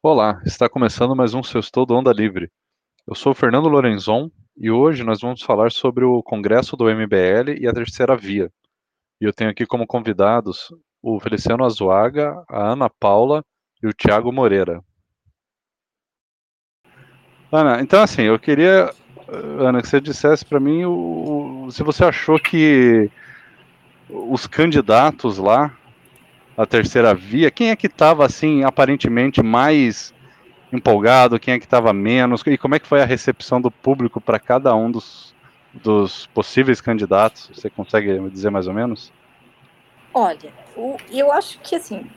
[0.00, 2.48] Olá, está começando mais um Sextou do Onda Livre.
[3.04, 7.66] Eu sou Fernando Lorenzon e hoje nós vamos falar sobre o Congresso do MBL e
[7.66, 8.48] a Terceira Via.
[9.20, 10.72] E eu tenho aqui como convidados
[11.02, 13.44] o Feliciano Azuaga, a Ana Paula
[13.82, 14.84] e o Tiago Moreira.
[17.50, 18.94] Ana, então assim, eu queria,
[19.58, 23.10] Ana, que você dissesse para mim o, o, se você achou que
[24.08, 25.76] os candidatos lá
[26.58, 30.12] a terceira via, quem é que estava assim aparentemente mais
[30.72, 34.20] empolgado, quem é que estava menos e como é que foi a recepção do público
[34.20, 35.32] para cada um dos,
[35.72, 37.48] dos possíveis candidatos?
[37.54, 39.12] Você consegue dizer mais ou menos?
[40.12, 42.10] Olha, o, eu acho que assim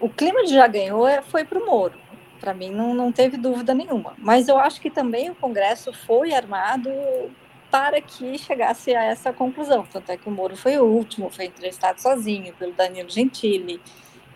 [0.00, 1.94] o clima de já ganhou é, foi para o Moro.
[2.40, 4.14] Para mim não, não teve dúvida nenhuma.
[4.18, 6.90] Mas eu acho que também o Congresso foi armado
[7.70, 9.86] para que chegasse a essa conclusão.
[9.92, 13.80] Tanto é que o Moro foi o último, foi entrevistado sozinho pelo Danilo Gentili.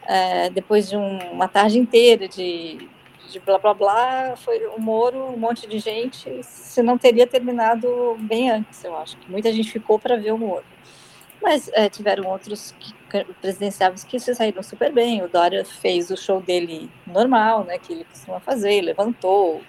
[0.06, 2.88] É, depois de um, uma tarde inteira de,
[3.30, 8.16] de blá blá blá, foi o Moro, um monte de gente, se não teria terminado
[8.20, 9.16] bem antes, eu acho.
[9.18, 10.64] que Muita gente ficou para ver o Moro.
[11.42, 12.92] Mas é, tiveram outros que,
[13.40, 15.22] presidenciáveis que se saíram super bem.
[15.22, 19.62] O Dória fez o show dele normal, né, que ele costuma fazer, levantou,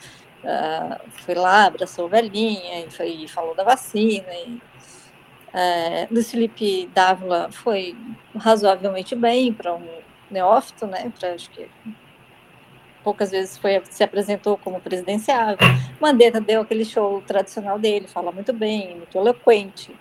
[0.43, 4.33] Uh, foi lá, abraçou velhinha e, foi, falou da vacina.
[4.33, 4.61] E,
[5.53, 7.95] uh, Luiz Felipe Dávila foi
[8.35, 9.87] razoavelmente bem para um
[10.29, 11.11] neófito, né?
[11.19, 11.69] Para acho que
[13.03, 15.57] poucas vezes foi se apresentou como presidenciável.
[15.99, 19.93] Mandetta deu aquele show tradicional dele, fala muito bem, muito eloquente.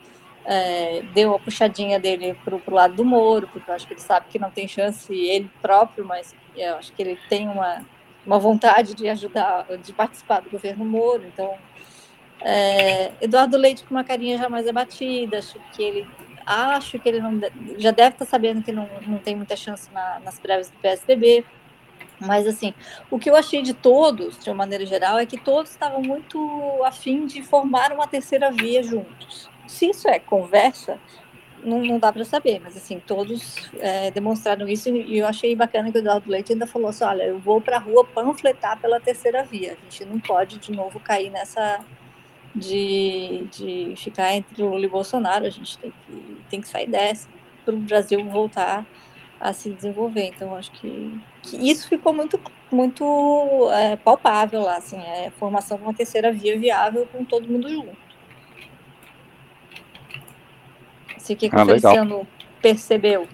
[0.45, 4.01] É, deu a puxadinha dele para o lado do Moro, porque eu acho que ele
[4.01, 7.85] sabe que não tem chance ele próprio, mas eu acho que ele tem uma
[8.27, 11.25] uma vontade de ajudar, de participar do governo Moro.
[11.27, 11.55] Então,
[12.41, 16.07] é, Eduardo Leite com uma carinha já mais abatida, acho que ele
[16.47, 17.39] acho que ele não,
[17.79, 21.45] já deve estar sabendo que não, não tem muita chance na, nas prévias do PSDB.
[22.19, 22.75] Mas, assim,
[23.11, 26.39] o que eu achei de todos, de uma maneira geral, é que todos estavam muito
[26.85, 29.49] afim de formar uma terceira via juntos.
[29.67, 30.99] Se isso é conversa,
[31.65, 35.91] não, não dá para saber, mas assim, todos é, demonstraram isso e eu achei bacana
[35.91, 39.01] que o Eduardo Leite ainda falou assim, olha, eu vou para a rua panfletar pela
[39.01, 41.81] terceira via, a gente não pode de novo cair nessa
[42.55, 47.29] de, de ficar entre Lula e Bolsonaro, a gente tem que, tem que sair dessa
[47.65, 48.85] para o Brasil voltar
[49.41, 52.39] a se desenvolver, então acho que, que isso ficou muito,
[52.71, 57.49] muito é, palpável lá, assim, é a formação de uma terceira via viável com todo
[57.49, 58.11] mundo junto.
[61.17, 62.27] Assim, o que, que ah, o Feliciano legal.
[62.61, 63.29] percebeu?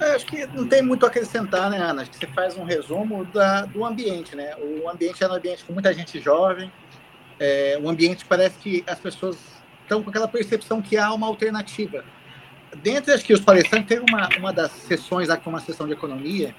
[0.00, 2.02] É, acho que não tem muito a acrescentar, né, Ana?
[2.02, 4.54] Acho que você faz um resumo da, do ambiente, né?
[4.56, 6.72] O ambiente é um ambiente com muita gente jovem,
[7.38, 9.36] é, o ambiente parece que as pessoas
[9.82, 12.04] estão com aquela percepção que há uma alternativa.
[12.76, 15.86] Dentre acho que os palestrantes, teve uma, uma das sessões lá, que foi uma sessão
[15.86, 16.54] de economia,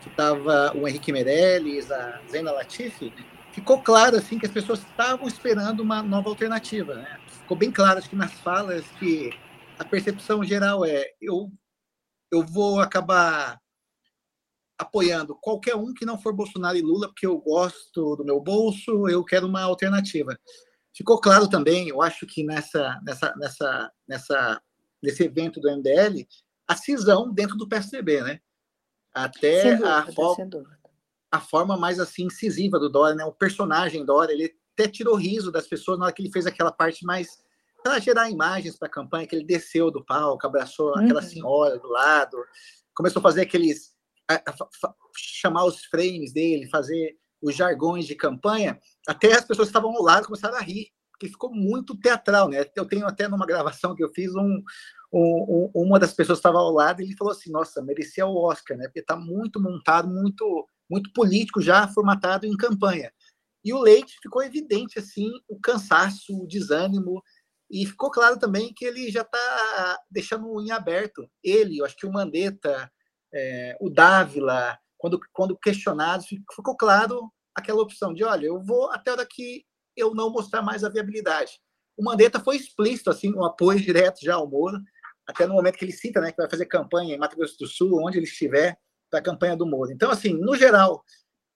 [0.00, 3.12] que estava o Henrique Meirelles, a Zena Latifi,
[3.52, 7.18] ficou claro assim que as pessoas estavam esperando uma nova alternativa, né?
[7.42, 9.30] Ficou bem claro acho que nas falas que
[9.78, 11.50] a percepção geral é eu
[12.32, 13.60] eu vou acabar
[14.78, 19.08] apoiando qualquer um que não for Bolsonaro e Lula porque eu gosto do meu bolso,
[19.08, 20.36] eu quero uma alternativa.
[20.94, 24.62] Ficou claro também, eu acho que nessa nessa nessa nessa
[25.02, 26.26] nesse evento do MDL,
[26.68, 28.40] a cisão dentro do PSDB, né?
[29.14, 30.78] Até dúvida, a, forma,
[31.30, 33.24] a forma mais assim incisiva do Dória, né?
[33.24, 36.72] O personagem Dória, ele até tirou riso das pessoas na hora que ele fez aquela
[36.72, 37.42] parte mais
[37.82, 41.04] para gerar imagens para a campanha, que ele desceu do palco, abraçou uhum.
[41.04, 42.36] aquela senhora do lado,
[42.94, 43.92] começou a fazer aqueles
[44.30, 44.50] a, a,
[44.86, 49.90] a, chamar os frames dele, fazer os jargões de campanha, até as pessoas que estavam
[49.90, 52.64] ao lado começaram a rir, porque ficou muito teatral, né?
[52.76, 54.62] Eu tenho até numa gravação que eu fiz um,
[55.12, 58.36] um, um uma das pessoas estava ao lado e ele falou assim, nossa, merecia o
[58.36, 58.84] Oscar, né?
[58.84, 63.10] Porque está muito montado, muito muito político já formatado em campanha.
[63.64, 67.22] E o Leite ficou evidente assim o cansaço, o desânimo,
[67.70, 71.26] e ficou claro também que ele já está deixando em aberto.
[71.42, 72.90] Ele, eu acho que o Mandetta,
[73.32, 79.12] é, o Dávila, quando, quando questionados, ficou claro aquela opção de, olha, eu vou até
[79.24, 79.64] que
[79.96, 81.52] eu não mostrar mais a viabilidade.
[81.96, 84.78] O Mandetta foi explícito, assim, um apoio direto já ao Moro,
[85.26, 87.66] até no momento que ele cita, né, que vai fazer campanha em Mato Grosso do
[87.66, 88.76] Sul, onde ele estiver,
[89.10, 89.92] para a campanha do Moro.
[89.92, 91.04] Então, assim, no geral,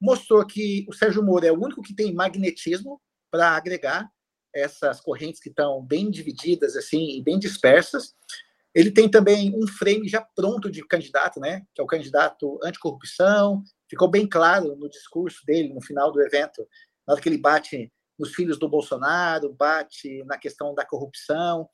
[0.00, 3.00] mostrou que o Sérgio Moro é o único que tem magnetismo
[3.31, 4.10] para agregar
[4.54, 8.14] essas correntes que estão bem divididas assim e bem dispersas.
[8.75, 11.62] Ele tem também um frame já pronto de candidato, né?
[11.75, 13.62] Que é o candidato anticorrupção.
[13.88, 16.66] Ficou bem claro no discurso dele no final do evento,
[17.06, 21.69] na hora que ele bate nos filhos do Bolsonaro, bate na questão da corrupção.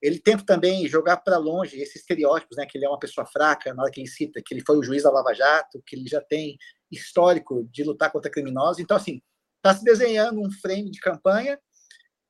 [0.00, 2.66] Ele tenta também jogar para longe esses estereótipos, né?
[2.66, 4.82] Que ele é uma pessoa fraca, na hora que ele cita que ele foi o
[4.82, 6.56] juiz da Lava Jato, que ele já tem
[6.90, 8.78] histórico de lutar contra criminosos.
[8.78, 9.20] Então, assim,
[9.56, 11.58] está se desenhando um frame de campanha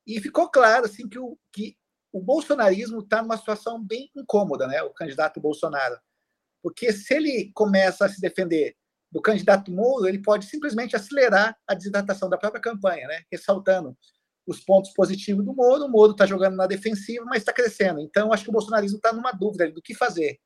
[0.06, 1.76] e ficou claro assim que o, que
[2.12, 4.82] o bolsonarismo está numa situação bem incômoda, né?
[4.82, 5.98] O candidato Bolsonaro,
[6.62, 8.74] porque se ele começa a se defender
[9.10, 13.22] do candidato Moro, ele pode simplesmente acelerar a desidratação da própria campanha, né?
[13.30, 13.96] Ressaltando
[14.46, 15.84] os pontos positivos do Moro.
[15.84, 18.00] O Moro está jogando na defensiva, mas está crescendo.
[18.00, 20.38] Então, acho que o bolsonarismo está numa dúvida do que fazer.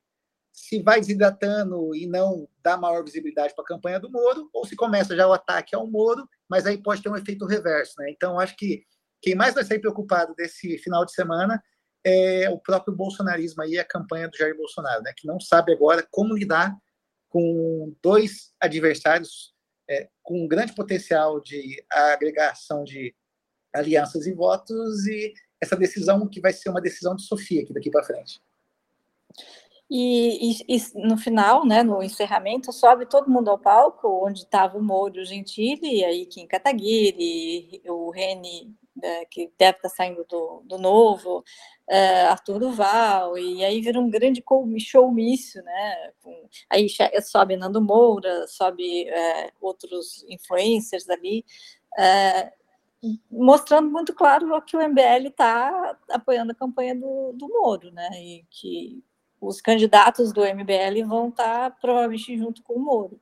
[0.61, 4.77] Se vai desidratando e não dá maior visibilidade para a campanha do Moro, ou se
[4.77, 7.95] começa já o ataque ao Moro, mas aí pode ter um efeito reverso.
[7.99, 8.11] Né?
[8.11, 8.85] Então, acho que
[9.23, 11.63] quem mais vai sair preocupado desse final de semana
[12.05, 15.13] é o próprio bolsonarismo aí, a campanha do Jair Bolsonaro, né?
[15.17, 16.77] que não sabe agora como lidar
[17.29, 19.55] com dois adversários
[19.89, 23.15] é, com um grande potencial de agregação de
[23.73, 27.91] alianças e votos e essa decisão que vai ser uma decisão de Sofia aqui daqui
[27.91, 28.41] para frente.
[29.91, 34.79] E, e, e, no final, né, no encerramento, sobe todo mundo ao palco, onde estava
[34.79, 40.63] o Moro Gentili, aí Kim Kataguiri, o Reni, né, que deve estar tá saindo do,
[40.65, 41.43] do novo,
[41.89, 44.45] é, Arthur Duval, e aí vira um grande
[44.79, 46.13] showmício, né?
[46.23, 46.87] Com, aí
[47.23, 51.45] sobe Nando Moura, sobe é, outros influencers ali,
[51.99, 52.53] é,
[53.31, 58.09] mostrando muito claro que o MBL está apoiando a campanha do, do Moro, né?
[58.23, 59.03] E que
[59.41, 63.21] os candidatos do MBL vão estar provavelmente junto com o Moro.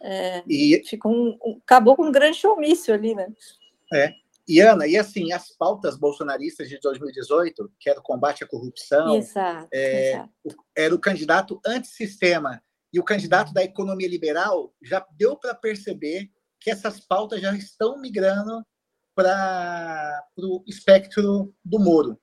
[0.00, 3.32] É, e fica um, um, acabou com um grande showmício ali, né?
[3.92, 4.14] É.
[4.46, 9.14] E Ana, e assim, as pautas bolsonaristas de 2018, que era o combate à corrupção,
[9.16, 10.30] exato, é, exato.
[10.76, 12.60] era o candidato antissistema
[12.92, 16.28] e o candidato da economia liberal, já deu para perceber
[16.60, 18.64] que essas pautas já estão migrando
[19.14, 22.18] para o espectro do Moro.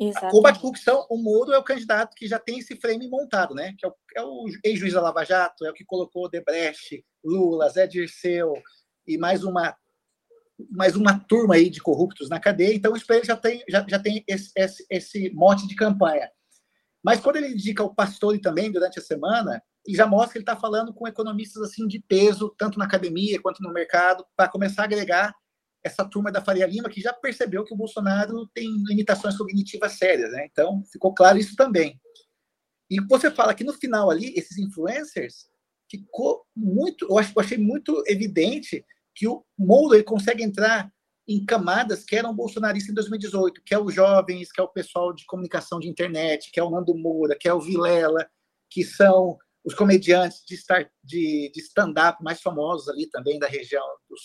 [0.00, 0.46] Exatamente.
[0.46, 3.74] À corrupção, o Moro é o candidato que já tem esse frame montado, né?
[3.78, 7.68] Que é o, é o ex-juiz da Lava Jato, é o que colocou Debrecht, Lula,
[7.68, 8.54] Zé Dirceu
[9.06, 9.76] e mais uma
[10.70, 12.74] mais uma turma aí de corruptos na cadeia.
[12.74, 16.30] Então, isso ele já tem já, já tem esse, esse, esse mote de campanha.
[17.02, 20.42] Mas quando ele indica o Pastore também durante a semana, ele já mostra que ele
[20.42, 24.82] está falando com economistas assim de peso, tanto na academia quanto no mercado, para começar
[24.82, 25.34] a agregar
[25.82, 30.32] essa turma da Faria Lima que já percebeu que o Bolsonaro tem limitações cognitivas sérias,
[30.32, 30.46] né?
[30.50, 32.00] Então, ficou claro isso também.
[32.90, 35.48] E você fala que no final ali, esses influencers,
[35.90, 38.84] ficou muito, eu, acho, eu achei muito evidente
[39.14, 40.90] que o Moura consegue entrar
[41.26, 45.12] em camadas que eram bolsonaristas em 2018, que é os jovens, que é o pessoal
[45.12, 48.28] de comunicação de internet, que é o Nando Moura, que é o Vilela,
[48.68, 50.56] que são os comediantes de,
[51.04, 53.84] de, de stand-up mais famosos ali também da região,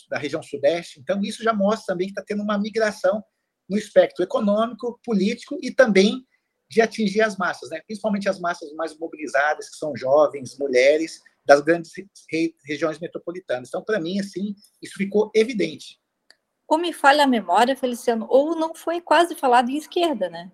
[0.09, 0.99] da região sudeste.
[0.99, 3.23] Então, isso já mostra também que está tendo uma migração
[3.69, 6.25] no espectro econômico, político e também
[6.69, 7.81] de atingir as massas, né?
[7.85, 11.91] principalmente as massas mais mobilizadas, que são jovens, mulheres, das grandes
[12.31, 13.69] re regiões metropolitanas.
[13.69, 15.99] Então, para mim, assim, isso ficou evidente.
[16.67, 20.51] Ou me falha a memória, Feliciano, ou não foi quase falado em esquerda, né?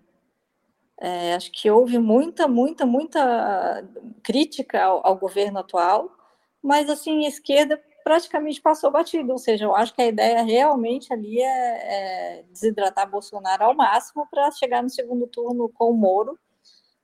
[1.04, 3.84] É, acho que houve muita, muita, muita
[4.22, 6.16] crítica ao, ao, governo atual,
[6.62, 11.12] mas assim, a esquerda praticamente passou batido, ou seja, eu acho que a ideia realmente
[11.12, 16.38] ali é, é desidratar Bolsonaro ao máximo para chegar no segundo turno com o Moro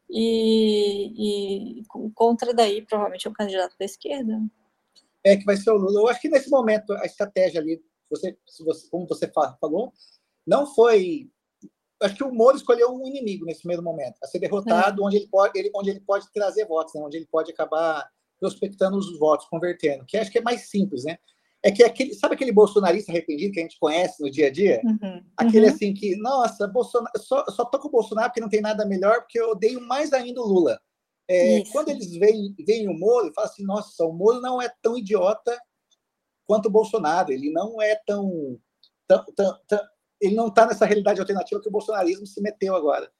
[0.07, 4.39] e, e contra daí provavelmente o candidato da esquerda.
[5.23, 6.01] É que vai ser o Lula.
[6.01, 9.27] Eu acho que nesse momento a estratégia ali, você, você como você
[9.59, 9.91] falou,
[10.45, 11.31] não foi
[12.01, 15.05] acho que o Moro escolheu um inimigo nesse primeiro momento, a ser derrotado, é.
[15.05, 17.01] onde, ele pode, ele, onde ele pode trazer votos, né?
[17.01, 18.07] onde ele pode acabar
[18.39, 21.17] prospectando os votos, convertendo, que acho que é mais simples, né?
[21.63, 24.79] É que aquele, sabe aquele bolsonarista arrependido que a gente conhece no dia a dia?
[24.83, 25.73] Uhum, aquele uhum.
[25.73, 29.21] assim que, nossa, Bolsonaro, só, só tô com o Bolsonaro porque não tem nada melhor,
[29.21, 30.79] porque eu odeio mais ainda o Lula.
[31.29, 34.97] É, quando eles veem, veem o Moro, falam assim, nossa, o Moro não é tão
[34.97, 35.59] idiota
[36.45, 38.57] quanto o Bolsonaro, ele não é tão,
[39.07, 39.79] tão, tão, tão
[40.21, 43.11] ele não está nessa realidade alternativa que o bolsonarismo se meteu agora.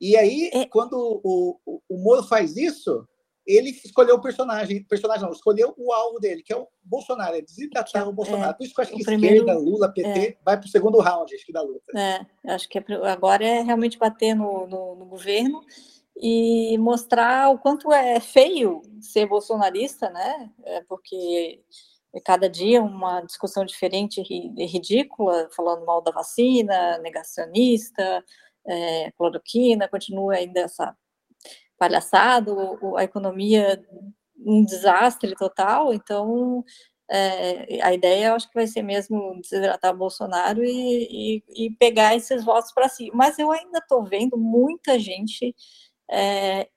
[0.00, 0.66] E aí, é.
[0.66, 3.06] quando o, o, o, Moro faz isso,
[3.44, 7.40] ele escolheu o personagem, personagem não, escolheu o alvo dele, que é o Bolsonaro, é
[7.40, 8.50] desidratar é, o Bolsonaro.
[8.50, 10.36] É, Por isso que eu acho que primeiro, esquerda, Lula, PT, é.
[10.44, 11.98] vai para o segundo round, acho que da luta.
[11.98, 15.60] É, acho que é agora é realmente bater no, no, no governo
[16.20, 20.50] e mostrar o quanto é feio ser bolsonarista, né?
[20.64, 28.24] É porque é cada dia uma discussão diferente e ridícula, falando mal da vacina, negacionista,
[28.66, 30.96] é, cloroquina, continua ainda essa
[31.78, 32.52] palhaçada,
[32.96, 33.82] a economia
[34.36, 36.64] um desastre total, então
[37.10, 42.14] é, a ideia, eu acho que vai ser mesmo desidratar Bolsonaro e, e, e pegar
[42.14, 43.10] esses votos para si.
[43.14, 45.54] Mas eu ainda estou vendo muita gente
[46.10, 46.68] é,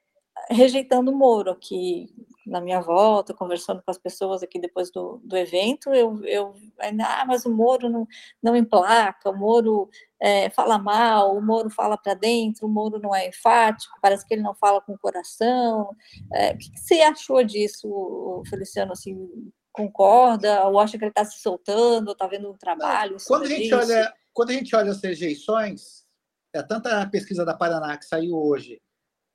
[0.50, 2.08] rejeitando o Moro, que
[2.46, 7.06] na minha volta, conversando com as pessoas aqui depois do, do evento, eu, eu ainda,
[7.06, 8.08] ah, mas o Moro não,
[8.42, 13.16] não emplaca, o Moro é, fala mal, o Moro fala para dentro, o Moro não
[13.16, 15.96] é enfático, parece que ele não fala com o coração.
[16.34, 18.92] É, o que, que você achou disso, Feliciano?
[18.92, 19.30] Assim,
[19.72, 23.18] concorda ou acha que ele está se soltando, está vendo um trabalho?
[23.26, 26.06] Quando a, gente olha, quando a gente olha as rejeições,
[26.54, 28.82] é, tanto a pesquisa da Paraná que saiu hoje,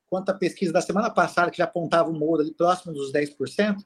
[0.09, 3.77] quanto a pesquisa da semana passada, que já apontava o Moro ali próximo dos 10%,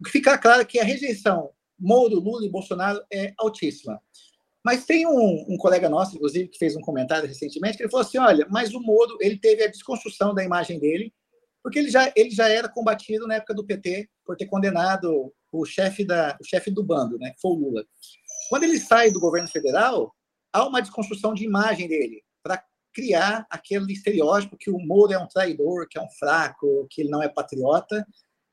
[0.00, 4.00] o que fica claro é que a rejeição Moro, Lula e Bolsonaro é altíssima.
[4.64, 8.04] Mas tem um, um, colega nosso, inclusive, que fez um comentário recentemente, que ele falou
[8.04, 11.12] assim, olha, mas o Moro, ele teve a desconstrução da imagem dele,
[11.62, 15.64] porque ele já, ele já era combatido na época do PT por ter condenado o
[15.64, 17.84] chefe da o chefe do bando, né, que foi o Lula.
[18.50, 20.14] Quando ele sai do governo federal,
[20.52, 22.22] há uma desconstrução de imagem dele
[22.92, 27.10] criar aquele estereótipo que o Moro é um traidor, que é um fraco, que ele
[27.10, 28.06] não é patriota.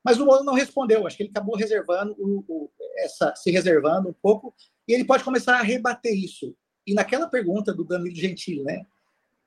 [0.04, 1.06] Mas o Moro não respondeu.
[1.06, 4.54] Acho que ele acabou reservando o, o, essa, se reservando um pouco
[4.86, 6.54] e ele pode começar a rebater isso.
[6.86, 8.86] E naquela pergunta do Danilo Gentili, né,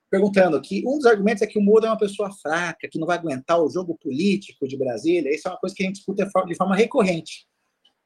[0.09, 3.07] perguntando que um dos argumentos é que o Moro é uma pessoa fraca, que não
[3.07, 5.33] vai aguentar o jogo político de Brasília.
[5.33, 7.47] Isso é uma coisa que a gente discute de forma recorrente.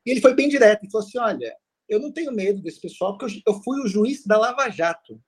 [0.06, 1.56] E ele foi bem direto e falou assim: olha,
[1.88, 5.20] eu não tenho medo desse pessoal, porque eu, fui o juiz da Lava Jato.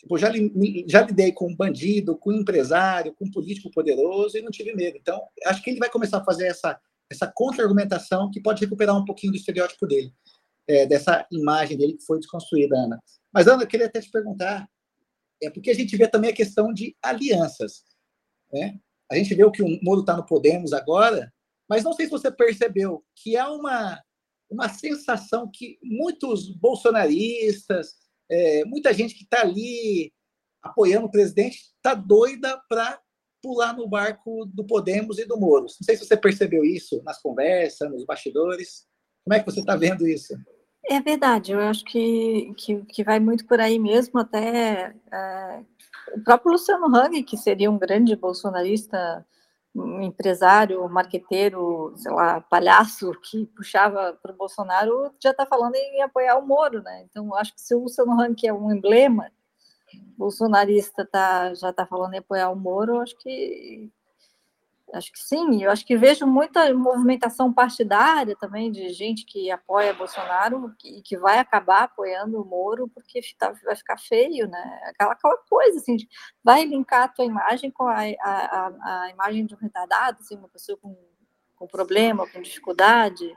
[0.00, 0.30] Tipo, já,
[0.86, 4.74] já lidei com um bandido, com um empresário, com um político poderoso e não tive
[4.74, 4.96] medo.
[4.96, 6.80] Então, acho que ele vai começar a fazer essa,
[7.10, 10.12] essa contra-argumentação que pode recuperar um pouquinho do estereótipo dele,
[10.66, 12.98] é, dessa imagem dele que foi desconstruída, Ana.
[13.32, 14.66] Mas, Ana, eu queria até te perguntar
[15.42, 17.84] é porque a gente vê também a questão de alianças.
[18.52, 18.78] Né?
[19.10, 21.32] A gente vê o que o Moro está no Podemos agora,
[21.68, 24.00] mas não sei se você percebeu que há uma,
[24.50, 27.94] uma sensação que muitos bolsonaristas,
[28.30, 30.12] é, muita gente que está ali
[30.62, 33.00] apoiando o presidente, está doida para
[33.42, 35.62] pular no barco do Podemos e do Moro.
[35.62, 38.86] Não sei se você percebeu isso nas conversas, nos bastidores.
[39.24, 40.34] Como é que você está vendo isso?
[40.88, 45.60] É verdade, eu acho que, que, que vai muito por aí mesmo, até é,
[46.14, 49.24] o próprio Luciano Hang, que seria um grande bolsonarista,
[49.74, 56.02] um empresário, marqueteiro, sei lá, palhaço, que puxava para o Bolsonaro, já está falando em
[56.02, 57.06] apoiar o Moro, né?
[57.08, 59.30] Então, acho que se o Luciano que é um emblema
[60.16, 63.90] bolsonarista, tá, já está falando em apoiar o Moro, acho que
[64.92, 69.94] Acho que sim, eu acho que vejo muita movimentação partidária também de gente que apoia
[69.94, 74.80] Bolsonaro e que vai acabar apoiando o Moro porque tá, vai ficar feio, né?
[74.86, 76.08] Aquela, aquela coisa assim, de,
[76.42, 80.48] vai linkar a tua imagem com a, a, a imagem de um retardado, assim, uma
[80.48, 80.96] pessoa com,
[81.54, 83.32] com problema, com dificuldade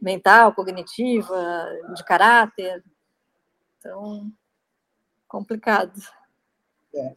[0.00, 2.84] mental, cognitiva, de caráter.
[3.78, 4.30] Então,
[5.26, 6.00] complicado.
[6.94, 7.14] É.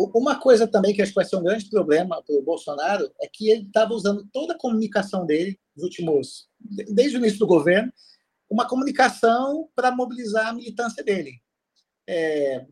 [0.00, 3.26] Uma coisa também que acho que vai ser um grande problema para o Bolsonaro é
[3.26, 7.92] que ele estava usando toda a comunicação dele nos últimos, desde o início do governo,
[8.48, 11.42] uma comunicação para mobilizar a militância dele.
[12.08, 12.64] É,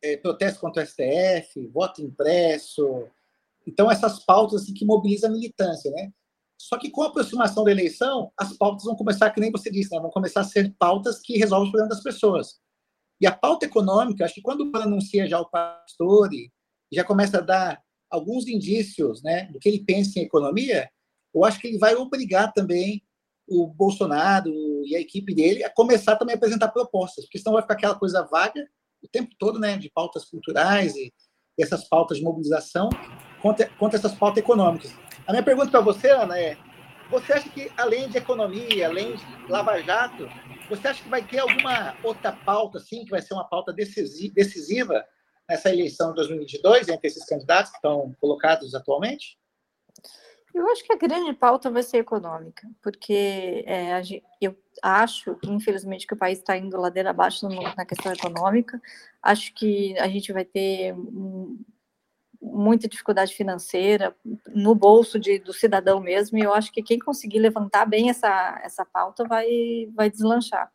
[0.00, 3.04] é, protesto contra o STF, voto impresso.
[3.66, 6.12] Então, essas pautas assim, que mobilizam a militância, né?
[6.56, 9.92] Só que com a aproximação da eleição, as pautas vão começar, que nem você disse,
[9.92, 10.00] né?
[10.00, 12.60] vão começar a ser pautas que resolvem os problemas das pessoas.
[13.20, 16.52] E a pauta econômica, acho que quando anuncia já o Pastore,
[16.96, 20.90] já começa a dar alguns indícios né, do que ele pensa em economia,
[21.34, 23.02] eu acho que ele vai obrigar também
[23.46, 24.52] o Bolsonaro
[24.84, 27.94] e a equipe dele a começar também a apresentar propostas, porque senão vai ficar aquela
[27.94, 28.64] coisa vaga
[29.02, 31.12] o tempo todo, né, de pautas culturais e,
[31.58, 32.88] essas pautas de mobilização
[33.42, 34.94] contra, contra essas pautas econômicas.
[35.26, 36.56] A minha pergunta para você, Ana, é:
[37.10, 40.26] você acha que além de economia, além de Lava Jato,
[40.68, 45.04] você acha que vai ter alguma outra pauta, assim, que vai ser uma pauta decisiva
[45.50, 49.36] nessa eleição de 2022 entre esses candidatos que estão colocados atualmente?
[50.54, 54.00] Eu acho que a grande pauta vai ser econômica, porque é,
[54.40, 58.80] eu acho infelizmente, que o país está indo ladeira abaixo na questão econômica.
[59.22, 60.94] Acho que a gente vai ter
[62.40, 64.16] muita dificuldade financeira
[64.48, 68.60] no bolso de, do cidadão mesmo, e eu acho que quem conseguir levantar bem essa,
[68.64, 69.46] essa pauta vai,
[69.94, 70.70] vai deslanchar.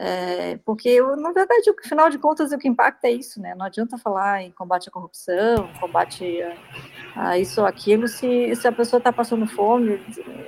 [0.00, 3.52] É, porque, eu, na verdade, afinal de contas, o que impacta é isso, né?
[3.56, 6.40] Não adianta falar em combate à corrupção, combate
[7.16, 10.00] a, a isso ou aquilo, se, se a pessoa está passando fome,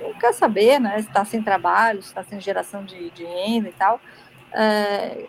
[0.03, 1.01] não quer saber, né?
[1.01, 3.99] Se está sem trabalho, se está sem geração de, de, renda e tal.
[4.53, 5.25] É,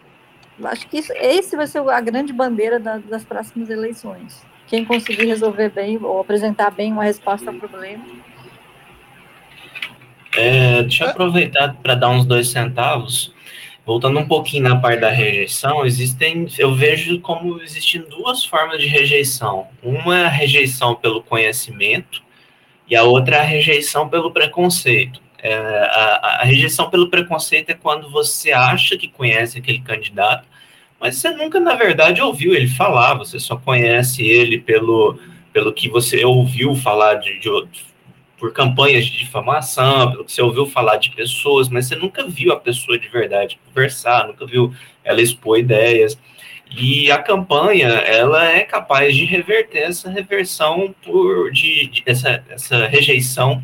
[0.67, 4.41] acho que isso, esse vai ser a grande bandeira da, das próximas eleições.
[4.69, 8.05] Quem conseguir resolver bem ou apresentar bem uma resposta ao problema
[10.37, 13.35] É, deixa eu aproveitar para dar uns dois centavos.
[13.85, 18.87] Voltando um pouquinho na parte da rejeição, existem, eu vejo como existem duas formas de
[18.87, 19.67] rejeição.
[19.83, 22.23] Uma é a rejeição pelo conhecimento
[22.89, 25.21] e a outra é a rejeição pelo preconceito.
[25.39, 30.47] É, a, a, rejeição pelo preconceito é quando você acha que conhece aquele candidato,
[31.01, 35.19] mas você nunca, na verdade, ouviu ele falar, você só conhece ele pelo,
[35.53, 37.49] pelo que você ouviu falar de, de
[38.43, 42.53] por campanhas de difamação, pelo que você ouviu falar de pessoas, mas você nunca viu
[42.53, 46.19] a pessoa de verdade conversar, nunca viu ela expor ideias.
[46.69, 52.89] E a campanha, ela é capaz de reverter essa reversão por de, de essa, essa
[52.89, 53.63] rejeição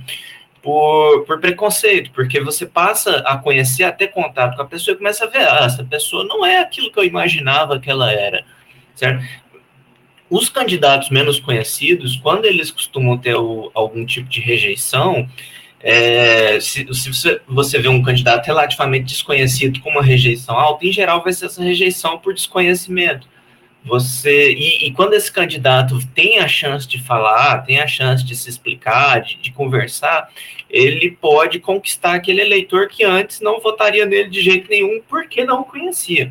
[0.62, 4.99] por, por preconceito, porque você passa a conhecer, a ter contato com a pessoa e
[4.99, 8.44] começa a ver, ah, essa pessoa não é aquilo que eu imaginava que ela era,
[8.94, 9.25] certo?
[10.30, 15.28] Os candidatos menos conhecidos, quando eles costumam ter o, algum tipo de rejeição,
[15.80, 21.23] é, se, se você, vê um candidato relativamente desconhecido com uma rejeição alta, em geral
[21.23, 23.28] vai ser essa rejeição por desconhecimento.
[23.85, 28.35] Você e, e, quando esse candidato tem a chance de falar, tem a chance de
[28.37, 30.28] se explicar, de, de conversar,
[30.68, 35.61] ele pode conquistar aquele eleitor que antes não votaria nele de jeito nenhum porque não
[35.61, 36.30] o conhecia.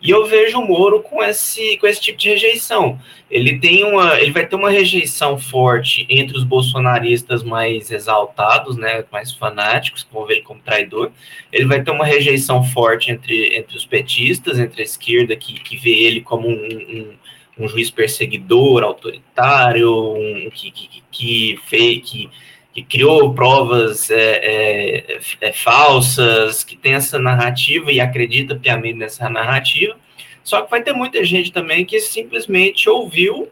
[0.00, 2.98] E eu vejo o Moro com esse, com esse tipo de rejeição.
[3.28, 9.04] Ele tem uma, ele vai ter uma rejeição forte entre os bolsonaristas mais exaltados, né,
[9.10, 11.10] mais fanáticos, que vão ver ele como traidor.
[11.52, 15.76] Ele vai ter uma rejeição forte entre, entre os petistas, entre a esquerda, que, que
[15.76, 22.30] vê ele como um, um, um juiz perseguidor, autoritário, um, que, que, que, que
[22.78, 29.28] que criou provas é, é, é, falsas, que tem essa narrativa e acredita piamente nessa
[29.28, 29.96] narrativa.
[30.44, 33.48] Só que vai ter muita gente também que simplesmente ouviu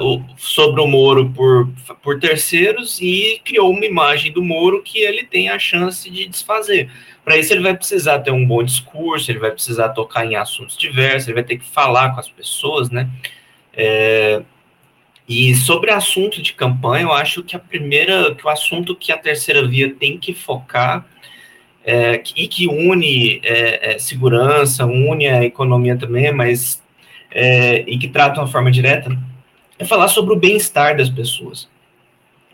[0.00, 1.68] o, sobre o Moro por,
[2.02, 6.90] por terceiros e criou uma imagem do Moro que ele tem a chance de desfazer.
[7.24, 10.76] Para isso, ele vai precisar ter um bom discurso, ele vai precisar tocar em assuntos
[10.76, 13.08] diversos, ele vai ter que falar com as pessoas, né?
[13.74, 14.42] É,
[15.28, 19.18] e sobre assunto de campanha, eu acho que a primeira, que o assunto que a
[19.18, 21.04] terceira via tem que focar
[21.84, 26.82] é, e que une é, é, segurança, une a economia também, mas
[27.30, 29.16] é, e que trata de uma forma direta,
[29.78, 31.68] é falar sobre o bem-estar das pessoas.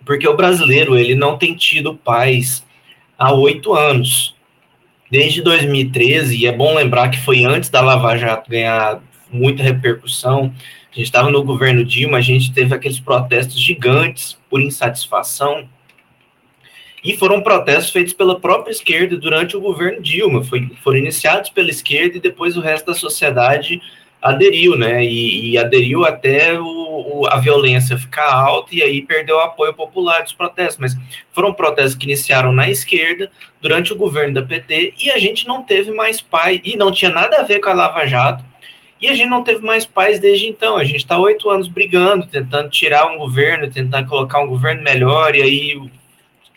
[0.05, 2.65] Porque o brasileiro, ele não tem tido paz
[3.17, 4.35] há oito anos.
[5.11, 10.53] Desde 2013, e é bom lembrar que foi antes da Lava Jato ganhar muita repercussão,
[10.95, 15.69] a gente estava no governo Dilma, a gente teve aqueles protestos gigantes por insatisfação.
[17.03, 20.45] E foram protestos feitos pela própria esquerda durante o governo Dilma.
[20.45, 23.83] Foi, foram iniciados pela esquerda e depois o resto da sociedade
[24.23, 25.05] aderiu, né?
[25.05, 29.75] E, e aderiu até o, o, a violência ficar alta e aí perdeu o apoio
[29.75, 30.79] popular dos protestos.
[30.79, 30.97] Mas
[31.33, 33.29] foram protestos que iniciaram na esquerda
[33.61, 37.11] durante o governo da PT e a gente não teve mais pai e não tinha
[37.11, 38.54] nada a ver com a Lava Jato
[39.01, 40.77] e a gente não teve mais paz desde então.
[40.77, 45.35] A gente está oito anos brigando, tentando tirar um governo, tentando colocar um governo melhor,
[45.35, 45.91] e aí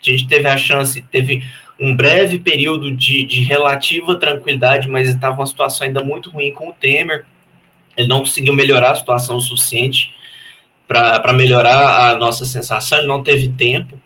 [0.00, 1.42] a gente teve a chance, teve
[1.78, 6.68] um breve período de, de relativa tranquilidade, mas estava uma situação ainda muito ruim com
[6.68, 7.24] o Temer.
[7.96, 10.14] Ele não conseguiu melhorar a situação o suficiente
[10.86, 14.00] para melhorar a nossa sensação, ele não teve tempo.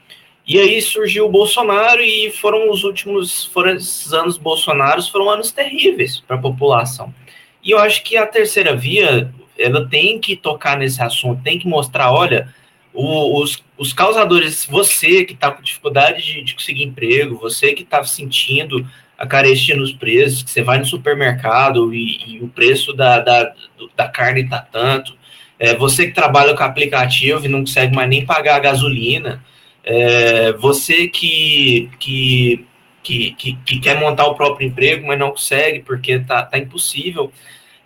[0.46, 5.52] E aí surgiu o Bolsonaro e foram os últimos, foram esses anos Bolsonaro, foram anos
[5.52, 7.14] terríveis para a população.
[7.62, 11.68] E eu acho que a terceira via, ela tem que tocar nesse assunto, tem que
[11.68, 12.52] mostrar, olha,
[12.92, 18.02] os, os causadores, você que está com dificuldade de, de, conseguir emprego, você que está
[18.04, 23.20] sentindo a carestia nos preços, que você vai no supermercado e, e o preço da,
[23.20, 23.54] da,
[23.96, 25.16] da carne está tanto,
[25.58, 29.42] é, você que trabalha com aplicativo e não consegue mais nem pagar a gasolina,
[29.84, 32.66] é, você que, que
[33.02, 37.32] que, que, que, quer montar o próprio emprego, mas não consegue porque tá, tá impossível.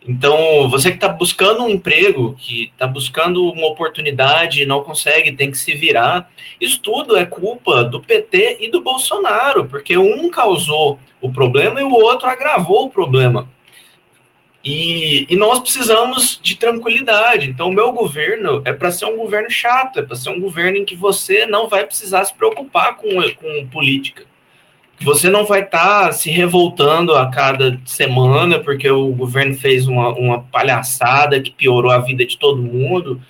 [0.08, 5.32] Então, você que está buscando um emprego, que está buscando uma oportunidade e não consegue,
[5.32, 6.30] tem que se virar.
[6.60, 11.84] Isso tudo é culpa do PT e do Bolsonaro, porque um causou o problema e
[11.84, 13.48] o outro agravou o problema.
[14.64, 17.50] E, e nós precisamos de tranquilidade.
[17.50, 20.78] Então, o meu governo é para ser um governo chato, é para ser um governo
[20.78, 24.24] em que você não vai precisar se preocupar com, com política
[25.00, 30.08] você não vai estar tá se revoltando a cada semana porque o governo fez uma,
[30.10, 33.20] uma palhaçada que piorou a vida de todo mundo,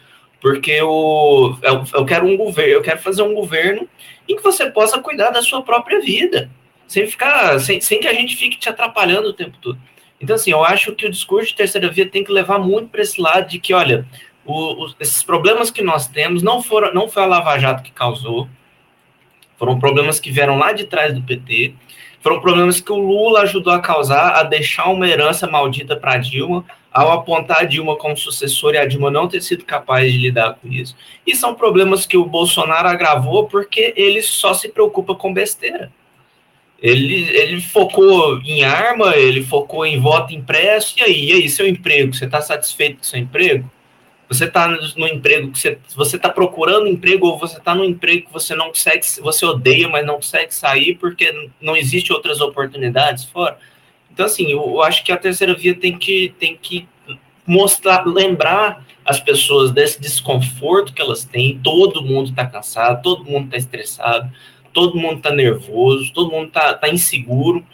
[0.40, 3.88] porque eu, eu, eu quero um governo, eu quero fazer um governo
[4.28, 6.50] em que você possa cuidar da sua própria vida,
[6.86, 9.78] sem ficar, sem, sem que a gente fique te atrapalhando o tempo todo.
[10.20, 13.02] Então, assim, eu acho que o discurso de terceira via tem que levar muito para
[13.02, 14.06] esse lado de que, olha,
[14.44, 17.90] o, o, esses problemas que nós temos não foram, não foi a Lava Jato que
[17.90, 18.48] causou,
[19.58, 21.74] Foram problemas que vieram lá de trás do PT,
[22.26, 26.64] foram problemas que o Lula ajudou a causar, a deixar uma herança maldita para Dilma,
[26.92, 30.54] ao apontar a Dilma como sucessora e a Dilma não ter sido capaz de lidar
[30.54, 30.96] com isso.
[31.26, 35.92] E são problemas que o Bolsonaro agravou porque ele só se preocupa com besteira.
[36.82, 41.66] Ele, ele focou em arma, ele focou em voto impresso, e aí, e aí seu
[41.66, 42.12] emprego?
[42.12, 43.70] Você está satisfeito com seu emprego?
[44.28, 48.26] Você está no emprego que você você está procurando emprego ou você está no emprego
[48.26, 53.24] que você não consegue, você odeia, mas não consegue sair porque não existe outras oportunidades
[53.24, 53.56] fora.
[54.12, 56.88] Então assim, eu, eu acho que a terceira via tem que tem que
[57.46, 61.60] mostrar, lembrar as pessoas desse desconforto que elas têm.
[61.62, 64.30] Todo mundo está cansado, todo mundo está estressado,
[64.72, 67.64] todo mundo está nervoso, todo mundo está tá inseguro.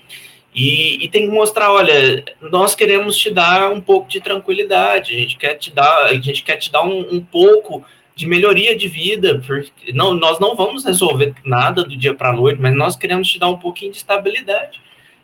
[0.54, 5.18] E, e, tem que mostrar, olha, nós queremos te dar um pouco de tranquilidade, a
[5.18, 7.82] gente quer te dar, a gente quer te dar um, um pouco
[8.14, 12.32] de melhoria de vida, porque não, nós não vamos resolver nada do dia para a
[12.34, 14.80] noite, mas nós queremos te dar um pouquinho de estabilidade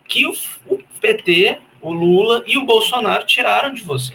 [0.07, 0.33] que o,
[0.67, 4.15] o PT, o Lula e o Bolsonaro tiraram de você.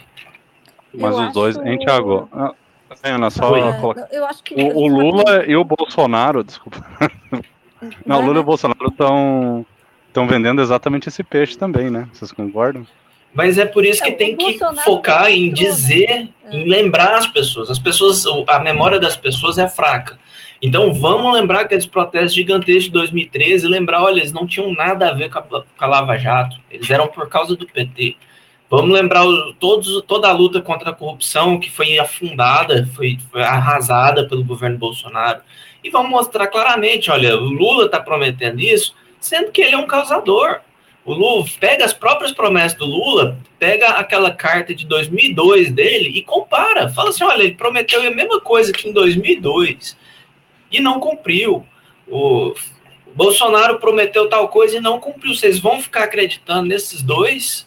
[0.92, 2.28] Mas Eu os dois, hein, Thiago?
[2.32, 2.52] Ah,
[3.04, 4.08] Ana, só é, colocar.
[4.56, 6.84] o, o Lula e o Bolsonaro, desculpa.
[8.04, 9.66] Não, o Lula e o Bolsonaro estão
[10.14, 12.08] estão vendendo exatamente esse peixe também, né?
[12.12, 12.86] Vocês concordam?
[13.34, 15.52] Mas é por isso que tem que focar em né?
[15.52, 16.64] dizer, em é.
[16.64, 17.68] lembrar as pessoas.
[17.68, 20.16] As pessoas, a memória das pessoas é fraca.
[20.62, 25.10] Então vamos lembrar aqueles protestos gigantescos de 2013 e lembrar, olha, eles não tinham nada
[25.10, 28.16] a ver com a, com a Lava Jato, eles eram por causa do PT.
[28.70, 29.24] Vamos lembrar
[29.58, 34.78] todos, toda a luta contra a corrupção que foi afundada, foi, foi arrasada pelo governo
[34.78, 35.40] Bolsonaro.
[35.82, 39.86] E vamos mostrar claramente, olha, o Lula está prometendo isso, sendo que ele é um
[39.86, 40.60] causador.
[41.04, 46.22] O Lula pega as próprias promessas do Lula, pega aquela carta de 2002 dele e
[46.22, 46.88] compara.
[46.88, 49.96] Fala assim: olha, ele prometeu a mesma coisa que em 2002
[50.70, 51.66] e não cumpriu.
[52.06, 52.54] O
[53.14, 55.34] Bolsonaro prometeu tal coisa e não cumpriu.
[55.34, 57.66] Vocês vão ficar acreditando nesses dois?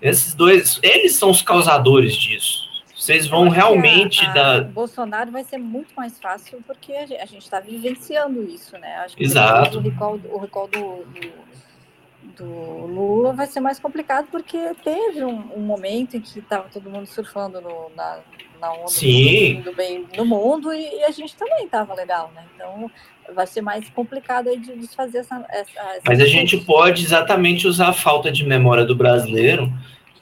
[0.00, 2.63] Esses dois, eles são os causadores disso.
[3.04, 4.64] Vocês vão realmente a, a dar.
[4.64, 8.96] Bolsonaro vai ser muito mais fácil porque a gente está vivenciando isso, né?
[9.04, 9.76] Acho que Exato.
[9.76, 15.54] o recall, o recall do, do, do, Lula vai ser mais complicado porque teve um,
[15.54, 18.20] um momento em que estava todo mundo surfando no, na,
[18.58, 19.60] na onda Sim.
[19.60, 22.42] do bem no mundo e, e a gente também estava legal, né?
[22.54, 22.90] Então
[23.34, 27.68] vai ser mais complicado aí de desfazer essa, essa, essa Mas a gente pode exatamente
[27.68, 29.70] usar a falta de memória do brasileiro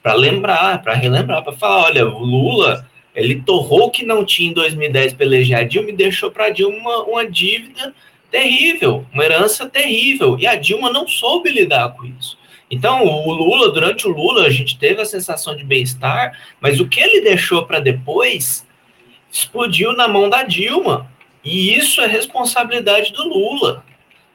[0.03, 2.85] para lembrar, para relembrar, para falar, olha, o Lula,
[3.15, 6.77] ele torrou que não tinha em 2010 para eleger a Dilma e deixou para Dilma
[6.77, 7.95] uma, uma dívida
[8.29, 12.37] terrível, uma herança terrível, e a Dilma não soube lidar com isso.
[12.69, 16.87] Então, o Lula, durante o Lula, a gente teve a sensação de bem-estar, mas o
[16.87, 18.65] que ele deixou para depois
[19.31, 21.09] explodiu na mão da Dilma.
[21.43, 23.85] E isso é responsabilidade do Lula.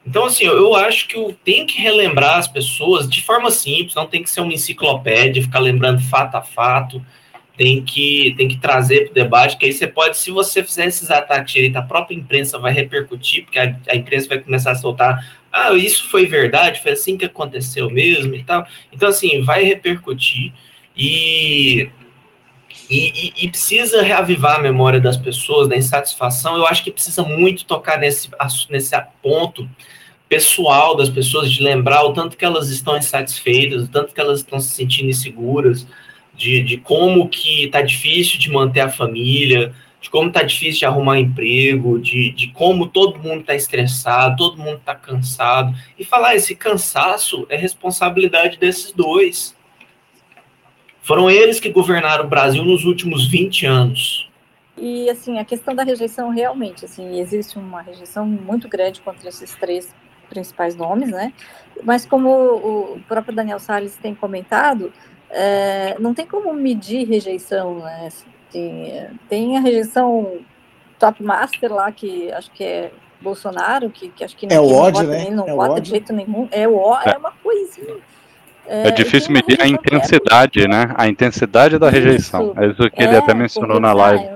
[0.08, 4.22] Então, assim, eu acho que tenho que relembrar as pessoas de forma simples, não tem
[4.22, 7.04] que ser uma enciclopédia, ficar lembrando fato a fato,
[7.58, 10.86] tem que, tem que trazer para o debate, que aí você pode, se você fizer
[10.86, 14.76] esses ataques direito, a própria imprensa vai repercutir, porque a, a imprensa vai começar a
[14.76, 18.66] soltar, ah, isso foi verdade, foi assim que aconteceu mesmo e tal.
[18.90, 20.54] Então, assim, vai repercutir
[20.96, 21.90] e
[22.90, 26.56] e, e, e, precisa reavivar a memória das pessoas, da insatisfação.
[26.56, 28.30] Eu acho que precisa muito tocar nesse,
[28.70, 29.68] nesse ponto
[30.28, 34.40] pessoal das pessoas, de lembrar o tanto que elas estão insatisfeitas, o tanto que elas
[34.40, 35.86] estão se sentindo inseguras,
[36.34, 40.84] de, de como que está difícil de manter a família, de como está difícil de
[40.84, 45.74] arrumar emprego, de, de como todo mundo está estressado, todo mundo está cansado.
[45.98, 49.56] E falar, esse cansaço é responsabilidade desses dois.
[51.02, 54.28] Foram eles que governaram o Brasil nos últimos 20 anos.
[54.76, 59.54] E assim, a questão da rejeição realmente, assim, existe uma rejeição muito grande contra esses
[59.56, 59.92] três
[60.28, 61.32] principais nomes, né?
[61.82, 64.92] Mas como o próprio Daniel Salles tem comentado,
[65.30, 68.08] é, não tem como medir rejeição, né?
[68.50, 70.38] Tem, tem a rejeição
[70.98, 75.02] top master lá, que acho que é Bolsonaro, que, que acho que é o ódio,
[75.04, 75.24] né?
[75.24, 76.48] Nem, não é vota de jeito nenhum.
[76.50, 77.96] É, o, é uma coisinha
[78.68, 80.92] é, é difícil medir a intensidade, né?
[80.94, 82.52] A intensidade da rejeição.
[82.56, 84.28] É isso que ele até é, mencionou na live.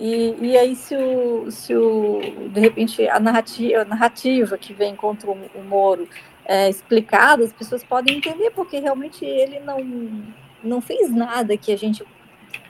[0.00, 4.96] E, e aí, se o, se o, de repente, a narrativa, a narrativa que vem
[4.96, 6.08] contra o, o Moro
[6.46, 10.24] é explicada, as pessoas podem entender, porque realmente ele não,
[10.64, 12.02] não fez nada que a gente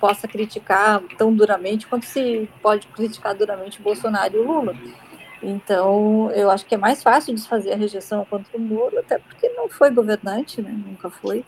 [0.01, 4.75] possa criticar tão duramente quanto se pode criticar duramente Bolsonaro e o Lula.
[5.41, 9.49] Então, eu acho que é mais fácil desfazer a rejeição contra o Moro, até porque
[9.51, 10.71] não foi governante, né?
[10.85, 11.45] nunca foi.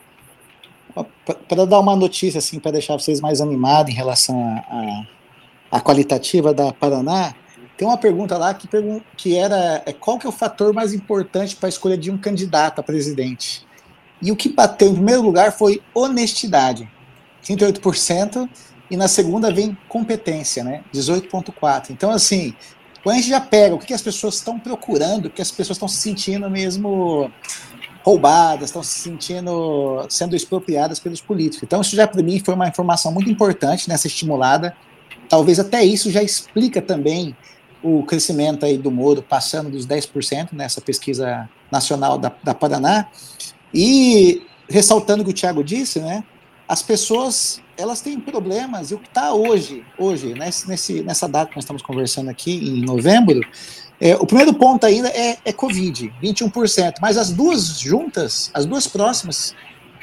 [1.49, 5.07] Para dar uma notícia, assim, para deixar vocês mais animados em relação a, a,
[5.72, 7.35] a, qualitativa da Paraná,
[7.76, 8.68] tem uma pergunta lá que,
[9.16, 12.18] que era é, qual que é o fator mais importante para a escolha de um
[12.18, 13.66] candidato a presidente?
[14.20, 16.88] E o que bateu em primeiro lugar foi honestidade,
[17.44, 18.48] 38%,
[18.88, 21.90] e na segunda vem competência, né, 18,4%.
[21.90, 22.54] Então, assim,
[23.02, 25.76] quando a gente já pega o que, as pessoas estão procurando, o que as pessoas
[25.76, 27.30] estão se sentindo mesmo
[28.04, 31.62] roubadas, estão se sentindo sendo expropriadas pelos políticos.
[31.64, 34.76] Então, isso já para mim foi uma informação muito importante nessa estimulada.
[35.33, 37.35] Talvez até isso já explica também
[37.83, 43.09] o crescimento aí do Moro passando dos 10% nessa pesquisa nacional da, da Paraná.
[43.73, 46.23] E ressaltando o que o Tiago disse, né,
[46.68, 51.49] as pessoas elas têm problemas, e o que está hoje, hoje nesse, nesse, nessa data
[51.49, 53.40] que nós estamos conversando aqui, em novembro,
[53.99, 58.87] é, o primeiro ponto ainda é, é Covid, 21%, mas as duas juntas, as duas
[58.87, 59.55] próximas,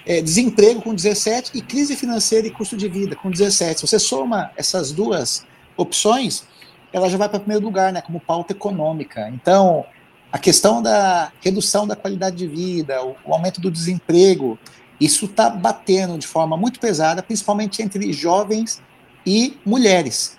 [0.05, 3.75] é, desemprego com 17% e crise financeira e custo de vida com 17%.
[3.75, 5.45] Se você soma essas duas
[5.77, 6.43] opções,
[6.91, 9.29] ela já vai para primeiro lugar, né, como pauta econômica.
[9.29, 9.85] Então,
[10.31, 14.57] a questão da redução da qualidade de vida, o, o aumento do desemprego,
[14.99, 18.81] isso está batendo de forma muito pesada, principalmente entre jovens
[19.25, 20.38] e mulheres.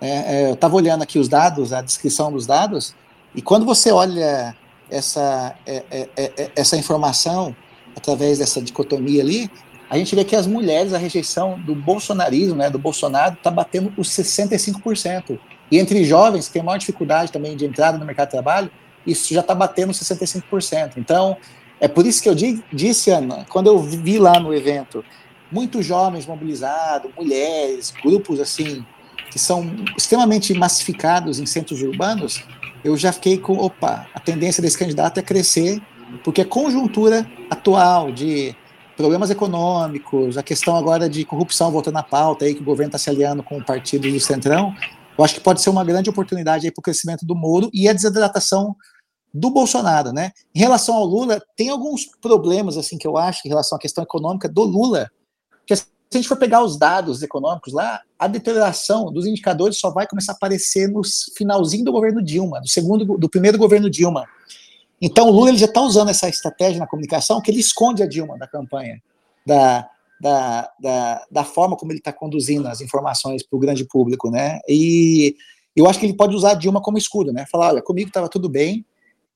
[0.00, 2.94] É, é, eu estava olhando aqui os dados, a descrição dos dados,
[3.34, 4.54] e quando você olha
[4.90, 7.56] essa, é, é, é, essa informação
[7.96, 9.50] através dessa dicotomia ali,
[9.88, 13.92] a gente vê que as mulheres, a rejeição do bolsonarismo, né, do Bolsonaro, está batendo
[13.96, 15.38] os 65%.
[15.70, 18.70] E entre jovens, que tem maior dificuldade também de entrada no mercado de trabalho,
[19.06, 20.92] isso já está batendo 65%.
[20.96, 21.36] Então,
[21.78, 22.34] é por isso que eu
[22.72, 25.04] disse, Ana, quando eu vi lá no evento,
[25.50, 28.84] muitos jovens mobilizados, mulheres, grupos assim,
[29.30, 32.42] que são extremamente massificados em centros urbanos,
[32.84, 35.82] eu já fiquei com, opa, a tendência desse candidato é crescer,
[36.24, 38.54] porque a conjuntura atual de
[38.96, 42.98] problemas econômicos, a questão agora de corrupção voltando à pauta, aí que o governo está
[42.98, 44.74] se aliando com o partido do Centrão,
[45.16, 47.92] eu acho que pode ser uma grande oportunidade para o crescimento do Moro e a
[47.92, 48.76] desidratação
[49.32, 50.32] do Bolsonaro, né?
[50.54, 54.04] Em relação ao Lula, tem alguns problemas assim que eu acho em relação à questão
[54.04, 55.10] econômica do Lula,
[55.66, 59.90] que se a gente for pegar os dados econômicos lá, a deterioração dos indicadores só
[59.90, 61.00] vai começar a aparecer no
[61.36, 64.26] finalzinho do governo Dilma, do segundo, do primeiro governo Dilma.
[65.02, 68.06] Então o Lula ele já está usando essa estratégia na comunicação que ele esconde a
[68.06, 69.02] Dilma da campanha,
[69.44, 69.88] da,
[70.20, 74.60] da, da, da forma como ele está conduzindo as informações para o grande público, né?
[74.68, 75.34] E
[75.74, 77.44] eu acho que ele pode usar a Dilma como escudo, né?
[77.50, 78.86] Falar, olha, comigo estava tudo bem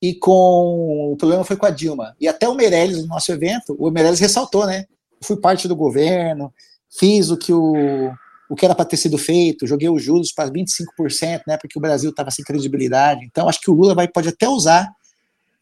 [0.00, 2.14] e com o problema foi com a Dilma.
[2.20, 4.86] E até o Meirelles no nosso evento, o Meirelles ressaltou, né?
[5.20, 6.52] fui parte do governo,
[6.88, 8.12] fiz o que o
[8.48, 11.82] o que era para ter sido feito, joguei os juros para 25%, né, porque o
[11.82, 13.24] Brasil estava sem credibilidade.
[13.24, 14.88] Então, acho que o Lula vai, pode até usar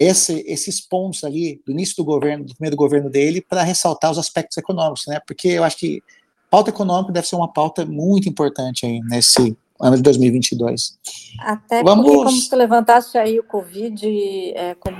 [0.05, 4.19] esse, esses pontos ali do início do governo, do primeiro governo dele, para ressaltar os
[4.19, 5.21] aspectos econômicos, né?
[5.27, 6.03] Porque eu acho que
[6.51, 10.99] pauta econômica deve ser uma pauta muito importante aí nesse ano de 2022.
[11.41, 12.05] Até Vamos...
[12.05, 14.07] porque, como tu levantaste aí o Covid
[14.55, 14.97] é, como,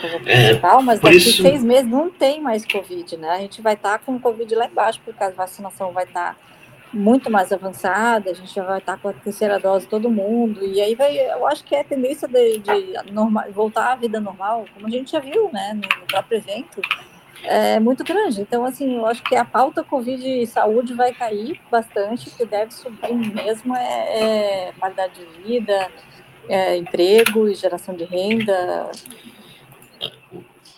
[0.00, 1.42] como principal, mas daqui isso...
[1.42, 3.28] seis meses não tem mais Covid, né?
[3.30, 6.34] A gente vai estar tá com o Covid lá embaixo, porque a vacinação vai estar
[6.34, 6.53] tá
[6.92, 10.80] muito mais avançada, a gente já vai estar com a terceira dose todo mundo, e
[10.80, 14.64] aí vai, eu acho que é a tendência de, de normal, voltar à vida normal,
[14.74, 16.80] como a gente já viu, né, no próprio evento,
[17.42, 18.40] é muito grande.
[18.40, 22.72] Então, assim, eu acho que a pauta Covid e saúde vai cair bastante, que deve
[22.72, 25.90] subir mesmo é, é qualidade de vida,
[26.48, 28.90] é, emprego e geração de renda.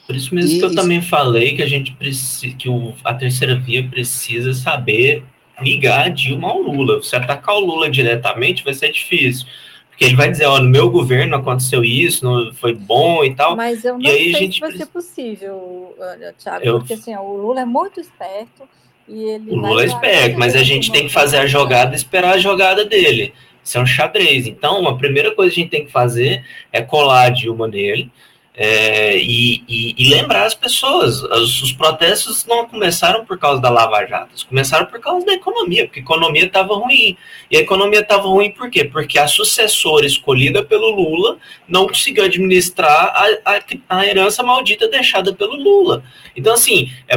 [0.07, 3.15] Por isso mesmo e, que eu também falei que a gente precisa, que o, a
[3.15, 5.25] terceira via precisa saber
[5.61, 6.97] ligar a Dilma ao Lula.
[6.97, 9.47] Você atacar o Lula diretamente vai ser difícil.
[9.89, 13.57] Porque ele vai dizer, ó, no meu governo aconteceu isso, não foi bom e tal.
[13.57, 14.55] Mas eu não e sei gente...
[14.57, 15.97] se vai ser possível,
[16.39, 16.79] Thiago, eu...
[16.79, 18.69] porque assim, o Lula é muito esperto
[19.09, 19.51] e ele.
[19.51, 22.39] O Lula é esperto, mas a gente tem que fazer a jogada e esperar a
[22.39, 23.33] jogada dele.
[23.65, 24.47] Isso é um xadrez.
[24.47, 28.13] Então, a primeira coisa que a gente tem que fazer é colar a Dilma nele,
[28.59, 33.69] é, e, e, e, lembrar as pessoas, os, os, protestos não começaram por causa da
[33.69, 37.19] Lava Jato, começaram por causa da economia, porque a economia estava ruim.
[37.51, 38.83] E a economia estava ruim por quê?
[38.83, 41.37] Porque a sucessora escolhida pelo Lula
[41.69, 43.13] não conseguiu administrar
[43.45, 46.03] a, a, a herança maldita deixada pelo Lula.
[46.35, 47.17] Então, assim, é,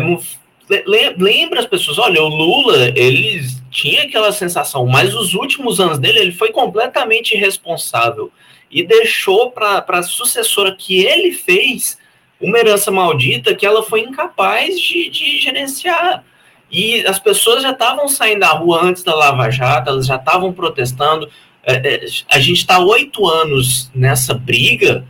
[1.18, 6.20] lembra as pessoas, olha, o Lula, ele tinha aquela sensação, mas os últimos anos dele,
[6.20, 8.30] ele foi completamente irresponsável
[8.72, 11.98] e deixou para a sucessora que ele fez
[12.40, 16.24] uma herança maldita que ela foi incapaz de, de gerenciar.
[16.72, 20.54] E as pessoas já estavam saindo da rua antes da Lava Jato, elas já estavam
[20.54, 21.30] protestando.
[21.64, 25.06] É, é, a gente está oito anos nessa briga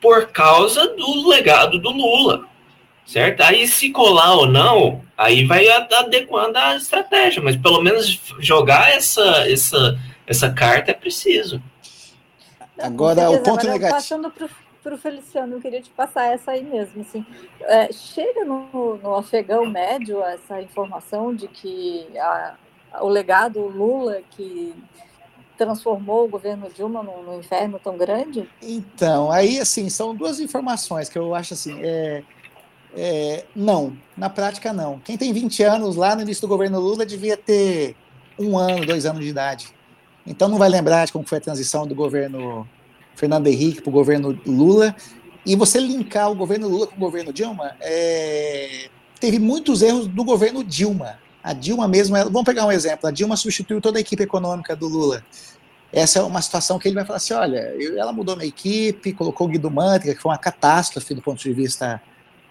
[0.00, 2.44] por causa do legado do Lula,
[3.04, 3.40] certo?
[3.40, 9.50] Aí se colar ou não, aí vai adequando a estratégia, mas pelo menos jogar essa,
[9.50, 11.60] essa, essa carta é preciso.
[12.78, 13.90] Agora, o ponto negativo.
[13.90, 17.02] Passando para o Feliciano, eu queria te passar essa aí mesmo.
[17.02, 17.24] Assim,
[17.60, 22.54] é, chega no, no afegão médio essa informação de que a,
[23.00, 24.74] o legado Lula, que
[25.56, 28.48] transformou o governo Dilma num, num, inferno tão grande?
[28.62, 31.80] Então, aí, assim, são duas informações que eu acho assim.
[31.82, 32.22] É,
[32.94, 35.00] é, não, na prática, não.
[35.00, 37.96] Quem tem 20 anos lá no início do governo Lula devia ter
[38.38, 39.77] um ano, dois anos de idade.
[40.28, 42.68] Então, não vai lembrar de como foi a transição do governo
[43.16, 44.94] Fernando Henrique para o governo Lula.
[45.44, 48.88] E você linkar o governo Lula com o governo Dilma, é,
[49.18, 51.18] teve muitos erros do governo Dilma.
[51.42, 54.86] A Dilma mesmo, vamos pegar um exemplo, a Dilma substituiu toda a equipe econômica do
[54.86, 55.24] Lula.
[55.90, 59.46] Essa é uma situação que ele vai falar assim, olha, ela mudou minha equipe, colocou
[59.46, 62.02] o Guido Mantega, que foi uma catástrofe do ponto de vista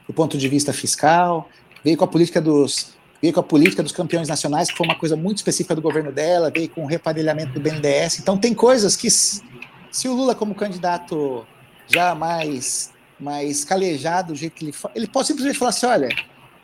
[0.07, 1.47] do ponto de vista fiscal,
[1.83, 4.97] veio com a política dos veio com a política dos campeões nacionais, que foi uma
[4.97, 8.19] coisa muito específica do governo dela, veio com o reparelhamento do BNDES.
[8.19, 11.45] Então tem coisas que se o Lula como candidato
[11.88, 16.10] já mais mais calejado do jeito que ele ele pode simplesmente falar assim, olha,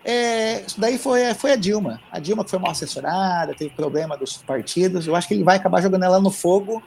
[0.06, 2.00] é, isso daí foi, foi a Dilma.
[2.12, 5.08] A Dilma foi mal assessorada, teve problema dos partidos.
[5.08, 6.84] Eu acho que ele vai acabar jogando ela no fogo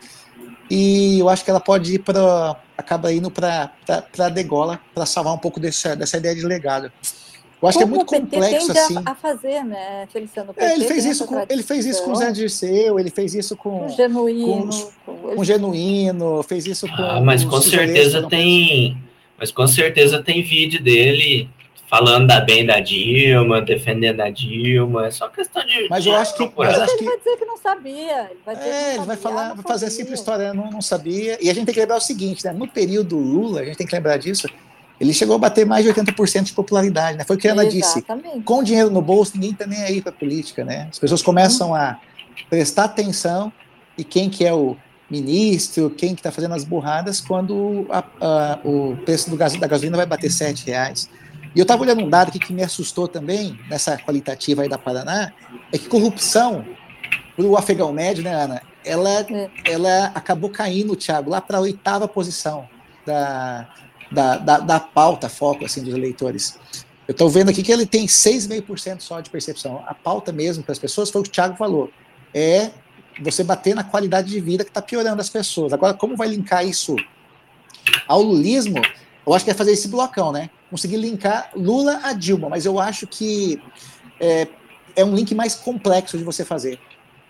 [0.70, 2.56] e eu acho que ela pode ir para.
[2.76, 3.72] acaba indo para
[4.18, 6.92] a degola para salvar um pouco desse, dessa ideia de legado.
[7.66, 9.02] Eu acho Como que é muito complexo assim.
[9.04, 10.54] A fazer, né, Feliciano?
[10.56, 13.56] É, ele fez isso com ele fez isso com o Zé Dirceu, ele fez isso
[13.56, 14.70] com, genuíno,
[15.04, 17.02] com, com, com genuíno, fez isso com.
[17.02, 18.96] Ah, mas com certeza tem,
[19.36, 21.48] mas com certeza tem vídeo dele
[21.88, 25.88] falando da bem da Dilma, defendendo a Dilma, é só questão de.
[25.88, 26.52] Mas eu acho que.
[26.56, 27.02] Mas acho que...
[27.02, 28.30] Ele vai dizer que não sabia.
[28.30, 31.36] Ele vai, é, ele vai falar, vai fazer sempre história, não, não sabia.
[31.40, 32.52] E a gente tem que lembrar o seguinte, né?
[32.52, 34.48] No período Lula, a gente tem que lembrar disso.
[34.98, 37.24] Ele chegou a bater mais de 80% de popularidade, né?
[37.24, 38.34] Foi o que a Ana Exatamente.
[38.34, 38.42] disse.
[38.44, 40.88] Com dinheiro no bolso, ninguém tá nem aí para política, né?
[40.90, 41.98] As pessoas começam a
[42.48, 43.52] prestar atenção
[43.98, 44.76] e quem que é o
[45.10, 49.66] ministro, quem que está fazendo as burradas, quando a, a, o preço do gás, da
[49.66, 51.08] gasolina vai bater sete reais.
[51.54, 54.76] E eu estava olhando um dado aqui que me assustou também, nessa qualitativa aí da
[54.76, 55.32] Paraná,
[55.72, 56.64] é que corrupção
[57.34, 58.62] para o afegão médio, né, Ana?
[58.84, 59.50] Ela, é.
[59.64, 62.68] ela acabou caindo, Thiago, lá para a oitava posição
[63.06, 63.68] da,
[64.10, 66.58] da, da, da, pauta, foco assim, dos eleitores.
[67.06, 69.82] Eu estou vendo aqui que ele tem 6,5% só de percepção.
[69.86, 71.90] A pauta mesmo para as pessoas foi o que o Thiago falou.
[72.34, 72.70] É
[73.20, 75.72] você bater na qualidade de vida que está piorando as pessoas.
[75.72, 76.96] Agora, como vai linkar isso
[78.06, 78.80] ao lulismo?
[79.26, 80.50] Eu acho que é fazer esse blocão, né?
[80.70, 83.60] Conseguir linkar Lula a Dilma, mas eu acho que
[84.20, 84.48] é,
[84.94, 86.78] é um link mais complexo de você fazer.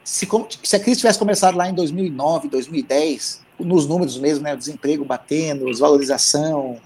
[0.03, 0.29] Se,
[0.63, 4.55] se a crise tivesse começado lá em 2009, 2010, nos números mesmo, né?
[4.57, 6.79] Desemprego batendo, desvalorização,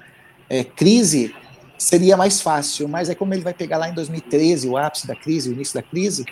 [0.48, 1.34] é, crise,
[1.78, 2.88] seria mais fácil.
[2.88, 5.74] Mas é como ele vai pegar lá em 2013, o ápice da crise, o início
[5.74, 6.24] da crise,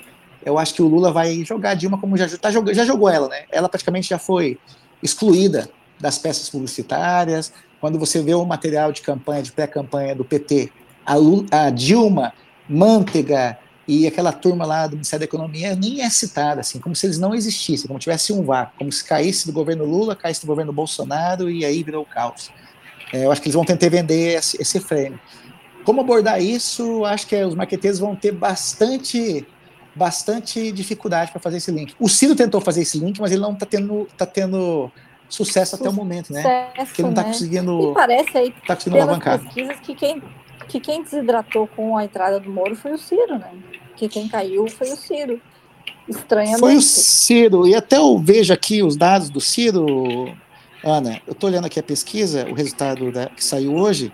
[0.44, 3.28] eu acho que o Lula vai jogar a Dilma como já, tá, já jogou ela,
[3.28, 3.44] né?
[3.50, 4.58] Ela praticamente já foi
[5.02, 5.68] excluída
[6.00, 10.70] das peças publicitárias, quando você vê o material de campanha, de pré-campanha do PT,
[11.04, 11.14] a,
[11.66, 12.32] a, Dilma,
[12.68, 17.06] Manteiga e aquela turma lá do Ministério da Economia nem é citada, assim, como se
[17.06, 20.46] eles não existissem, como tivesse um vácuo, como se caísse do governo Lula, caísse do
[20.46, 22.50] governo Bolsonaro e aí virou caos.
[23.14, 25.18] É, eu acho que eles vão tentar vender esse, esse frame.
[25.84, 27.02] Como abordar isso?
[27.06, 29.46] Acho que os marqueteiros vão ter bastante
[29.94, 31.94] bastante dificuldade para fazer esse link.
[31.98, 34.92] O Ciro tentou fazer esse link, mas ele não está tendo, tá tendo
[35.28, 36.42] sucesso até o momento, né?
[36.42, 37.28] Sucesso, que não está né?
[37.28, 37.90] conseguindo.
[37.90, 39.40] E parece aí, tá conseguindo alavancar.
[39.40, 40.22] pesquisas, que quem,
[40.68, 43.50] que quem desidratou com a entrada do Moro foi o Ciro, né?
[43.98, 45.40] Que quem caiu foi o Ciro.
[46.08, 46.60] Estranhamente.
[46.60, 47.66] Foi o Ciro.
[47.66, 50.32] E até eu vejo aqui os dados do Ciro,
[50.84, 51.20] Ana.
[51.26, 54.12] Eu estou olhando aqui a pesquisa, o resultado da, que saiu hoje.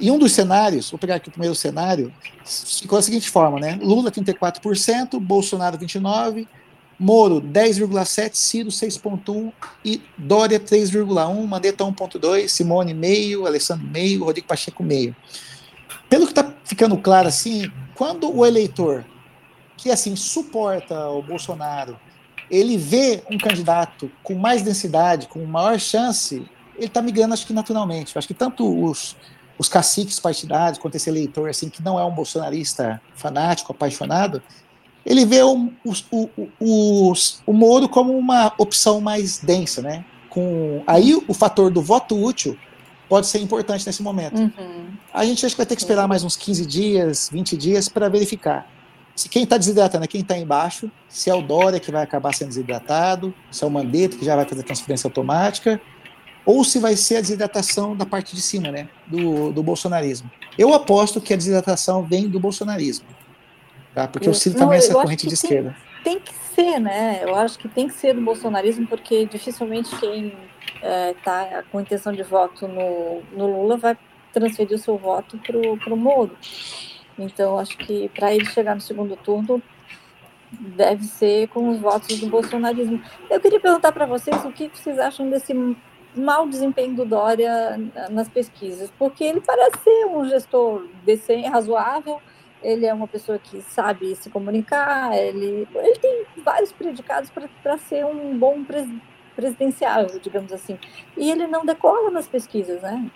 [0.00, 2.12] E um dos cenários, vou pegar aqui o primeiro cenário,
[2.44, 3.78] ficou da seguinte forma, né?
[3.82, 6.46] Lula 34%, Bolsonaro 29%,
[7.00, 9.52] Moro 10,7, Ciro 6,1
[9.84, 15.14] e Dória 3,1, Mandetta 1,2, Simone meio, Alessandro meio, Rodrigo Pacheco meio.
[16.08, 19.04] Pelo que está ficando claro assim, quando o eleitor
[19.78, 21.98] que assim suporta o Bolsonaro,
[22.50, 26.44] ele vê um candidato com mais densidade, com maior chance,
[26.76, 28.14] ele está migrando acho que naturalmente.
[28.14, 29.16] Eu acho que tanto os,
[29.56, 34.42] os caciques partidários quanto esse eleitor assim que não é um bolsonarista fanático, apaixonado,
[35.06, 36.28] ele vê o, o,
[36.60, 37.12] o,
[37.46, 40.04] o, Moro como uma opção mais densa, né?
[40.28, 42.58] Com, aí o fator do voto útil
[43.08, 44.38] pode ser importante nesse momento.
[44.38, 44.88] Uhum.
[45.14, 48.08] A gente acho que vai ter que esperar mais uns 15 dias, 20 dias para
[48.08, 48.66] verificar.
[49.18, 52.32] Se quem está desidratando é quem está embaixo, se é o Dória que vai acabar
[52.32, 55.80] sendo desidratado, se é o Mandetta que já vai fazer transferência automática,
[56.46, 60.30] ou se vai ser a desidratação da parte de cima, né, do, do bolsonarismo.
[60.56, 63.08] Eu aposto que a desidratação vem do bolsonarismo.
[63.92, 64.06] Tá?
[64.06, 65.76] Porque eu, o Ciro também é essa corrente de tem, esquerda.
[66.04, 67.18] tem que ser, né?
[67.24, 70.32] Eu acho que tem que ser do bolsonarismo, porque dificilmente quem
[71.16, 73.98] está é, com intenção de voto no, no Lula vai
[74.32, 76.36] transferir o seu voto para o Moro.
[77.18, 79.62] Então, acho que para ele chegar no segundo turno,
[80.52, 83.02] deve ser com os votos do bolsonarismo.
[83.30, 85.54] Eu queria perguntar para vocês o que vocês acham desse
[86.14, 87.78] mau desempenho do Dória
[88.10, 92.20] nas pesquisas, porque ele parece ser um gestor decente, razoável,
[92.62, 97.30] ele é uma pessoa que sabe se comunicar, ele, ele tem vários predicados
[97.62, 98.88] para ser um bom pres,
[99.36, 100.78] presidenciável, digamos assim.
[101.16, 103.08] E ele não decola nas pesquisas, né?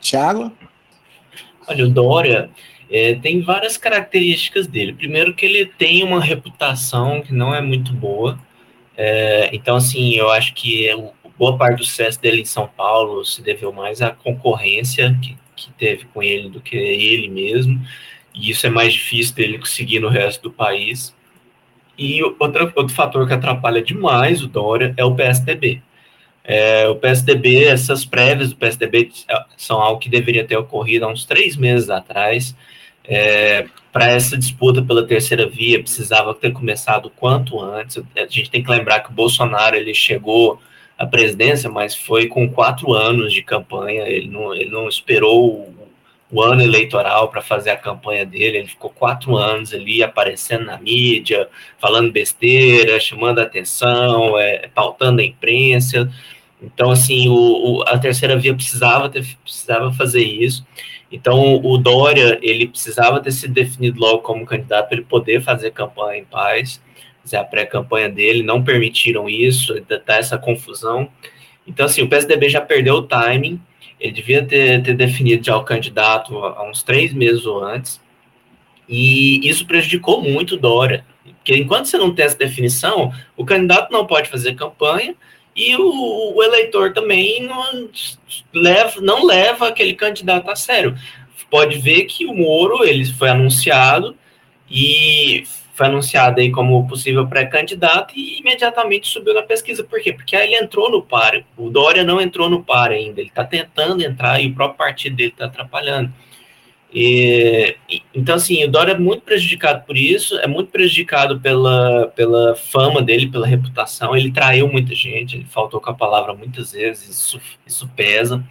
[0.00, 0.50] Tiago?
[1.70, 2.50] Olha, o Dória
[2.90, 4.92] é, tem várias características dele.
[4.92, 8.36] Primeiro que ele tem uma reputação que não é muito boa.
[8.96, 10.96] É, então, assim, eu acho que é
[11.38, 15.70] boa parte do sucesso dele em São Paulo se deveu mais à concorrência que, que
[15.74, 17.80] teve com ele do que ele mesmo.
[18.34, 21.14] E isso é mais difícil dele conseguir no resto do país.
[21.96, 25.80] E outro, outro fator que atrapalha demais o Dória é o PSDB.
[26.42, 29.10] É, o PSDB, essas prévias do PSDB
[29.56, 32.56] são algo que deveria ter ocorrido há uns três meses atrás.
[33.04, 38.02] É, Para essa disputa pela terceira via, precisava ter começado quanto antes.
[38.16, 40.60] A gente tem que lembrar que o Bolsonaro ele chegou
[40.98, 44.02] à presidência, mas foi com quatro anos de campanha.
[44.02, 45.72] Ele não, ele não esperou
[46.30, 48.58] o ano eleitoral para fazer a campanha dele.
[48.58, 55.24] Ele ficou quatro anos ali aparecendo na mídia, falando besteira, chamando atenção, é, pautando a
[55.24, 56.10] imprensa.
[56.62, 60.64] Então, assim, o, o, a terceira via precisava, ter, precisava fazer isso.
[61.10, 65.72] Então, o Dória, ele precisava ter se definido logo como candidato para ele poder fazer
[65.72, 66.80] campanha em paz,
[67.22, 69.74] fazer a pré-campanha dele, não permitiram isso,
[70.06, 71.08] tá essa confusão.
[71.66, 73.60] Então, assim, o PSDB já perdeu o timing,
[74.00, 78.00] ele devia ter, ter definido já o candidato há uns três meses ou antes,
[78.88, 84.06] e isso prejudicou muito Dória, porque enquanto você não tem essa definição, o candidato não
[84.06, 85.14] pode fazer campanha,
[85.54, 87.90] e o, o, eleitor também não
[88.54, 90.96] leva, não leva aquele candidato a sério.
[91.50, 94.16] Pode ver que o Moro ele foi anunciado
[94.70, 95.44] e
[95.80, 99.82] foi anunciado aí como possível pré-candidato e imediatamente subiu na pesquisa.
[99.82, 100.12] Por quê?
[100.12, 101.42] Porque ele entrou no par.
[101.56, 103.18] O Dória não entrou no par ainda.
[103.18, 106.12] Ele está tentando entrar e o próprio partido dele está atrapalhando.
[106.92, 107.76] E,
[108.14, 113.00] então, assim, o Dória é muito prejudicado por isso, é muito prejudicado pela, pela fama
[113.00, 114.14] dele, pela reputação.
[114.14, 118.44] Ele traiu muita gente, ele faltou com a palavra muitas vezes, isso, isso pesa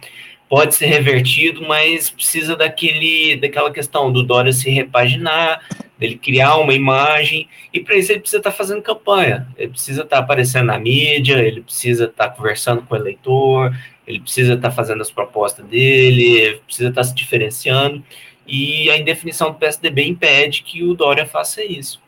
[0.50, 5.64] pode ser revertido, mas precisa daquele, daquela questão do Dória se repaginar,
[5.96, 10.02] dele criar uma imagem, e para isso ele precisa estar tá fazendo campanha, ele precisa
[10.02, 13.72] estar tá aparecendo na mídia, ele precisa estar tá conversando com o eleitor,
[14.04, 18.02] ele precisa estar fazendo as propostas dele, precisa estar se diferenciando,
[18.44, 22.02] e a indefinição do PSDB impede que o Dória faça isso.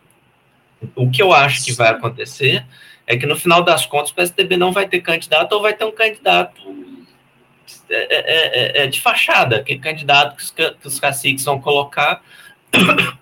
[0.96, 2.66] O que eu acho que vai acontecer
[3.06, 5.84] é que no final das contas o PSDB não vai ter candidato ou vai ter
[5.84, 6.91] um candidato
[7.88, 11.60] é é, é, é, é, de fachada, que candidato que os, que os caciques vão
[11.60, 12.22] colocar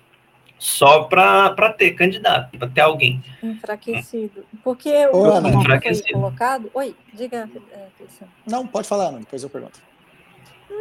[0.58, 3.22] só para ter candidato, para ter alguém.
[3.42, 4.44] Enfraquecido.
[4.62, 6.08] Porque o Ana, enfraquecido.
[6.08, 6.70] foi colocado.
[6.74, 7.48] Oi, diga,
[7.96, 8.32] Cristiano.
[8.46, 9.80] Não, pode falar, Ana, depois eu pergunto.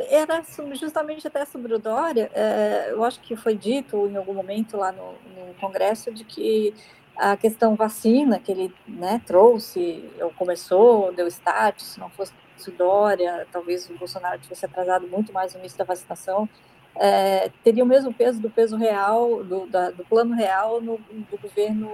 [0.10, 0.44] Era
[0.74, 4.92] justamente até sobre o Dória, é, eu acho que foi dito em algum momento lá
[4.92, 6.74] no, no Congresso de que
[7.20, 12.32] a questão vacina que ele né, trouxe, ou começou, deu start, se não fosse
[12.68, 16.47] o Dória, talvez o Bolsonaro tivesse atrasado muito mais o início da vacinação,
[16.95, 21.38] é, teria o mesmo peso do peso real, do, da, do plano real no, do
[21.41, 21.89] governo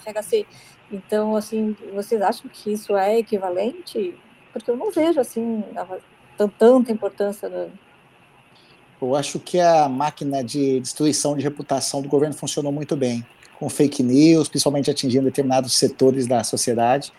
[0.00, 0.46] FHC.
[0.90, 4.14] Então, assim, vocês acham que isso é equivalente?
[4.52, 5.64] Porque eu não vejo, assim,
[6.58, 7.50] tanta importância.
[9.00, 13.24] Eu acho que a máquina de destruição de reputação do governo funcionou muito bem,
[13.58, 17.12] com fake news, principalmente atingindo determinados setores da sociedade.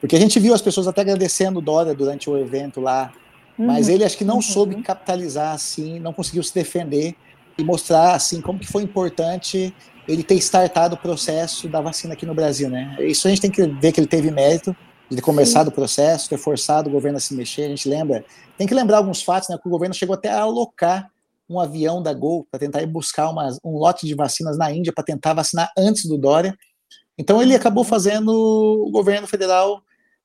[0.00, 3.12] Porque a gente viu as pessoas até agradecendo o Dória durante o evento lá,
[3.58, 3.66] uhum.
[3.66, 4.42] mas ele acho que não uhum.
[4.42, 7.14] soube capitalizar assim, não conseguiu se defender
[7.58, 9.74] e mostrar assim como que foi importante
[10.08, 12.96] ele ter startado o processo da vacina aqui no Brasil, né?
[13.00, 14.74] Isso a gente tem que ver que ele teve mérito
[15.08, 15.72] de ter começado Sim.
[15.72, 17.64] o processo, ter forçado o governo a se mexer.
[17.64, 18.24] A gente lembra,
[18.56, 19.58] tem que lembrar alguns fatos, né?
[19.60, 21.10] Que o governo chegou até a alocar
[21.48, 24.92] um avião da Gol para tentar ir buscar uma, um lote de vacinas na Índia
[24.92, 26.56] para tentar vacinar antes do Dória.
[27.18, 29.82] Então ele acabou fazendo o governo federal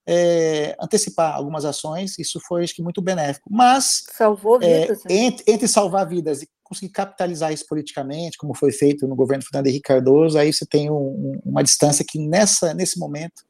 [0.08, 3.50] é, antecipar algumas ações, isso foi acho que muito benéfico.
[3.52, 8.56] Mas salvou é, vidas, é, entre, entre, salvar vidas e conseguir capitalizar isso politicamente, como
[8.56, 12.74] foi feito no governo Fernando Henrique Cardoso, aí você tem um, uma distância que nessa
[12.74, 13.44] nesse momento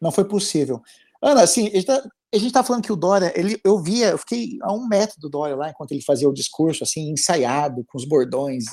[0.00, 0.82] não foi possível.
[1.20, 4.58] Ana, assim, a gente está tá falando que o Dória, ele, eu via, eu fiquei
[4.62, 8.04] a um metro do Dória lá enquanto ele fazia o discurso assim ensaiado, com os
[8.04, 8.64] bordões,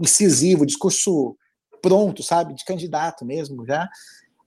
[0.00, 1.36] incisivo, discurso
[1.82, 2.54] pronto, sabe?
[2.54, 3.88] De candidato mesmo já.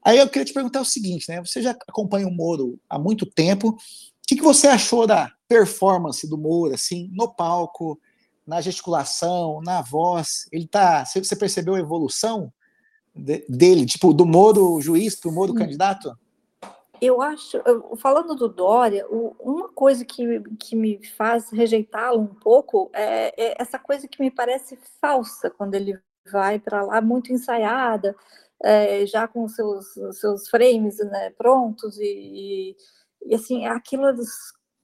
[0.03, 1.39] Aí eu queria te perguntar o seguinte, né?
[1.39, 3.69] Você já acompanha o Moro há muito tempo.
[3.69, 3.77] O
[4.27, 7.99] que, que você achou da performance do Moro, assim, no palco,
[8.45, 10.47] na gesticulação, na voz?
[10.51, 11.05] Ele tá.
[11.05, 12.51] Você percebeu a evolução
[13.15, 16.17] dele, tipo, do Moro juiz para o Moro candidato?
[17.01, 17.59] Eu acho,
[17.97, 23.79] falando do Dória, uma coisa que, que me faz rejeitá-lo um pouco é, é, essa
[23.79, 25.99] coisa que me parece falsa quando ele
[26.31, 28.15] vai para lá muito ensaiada,
[28.63, 32.75] é, já com seus seus frames né, prontos e, e,
[33.27, 34.13] e assim aquilo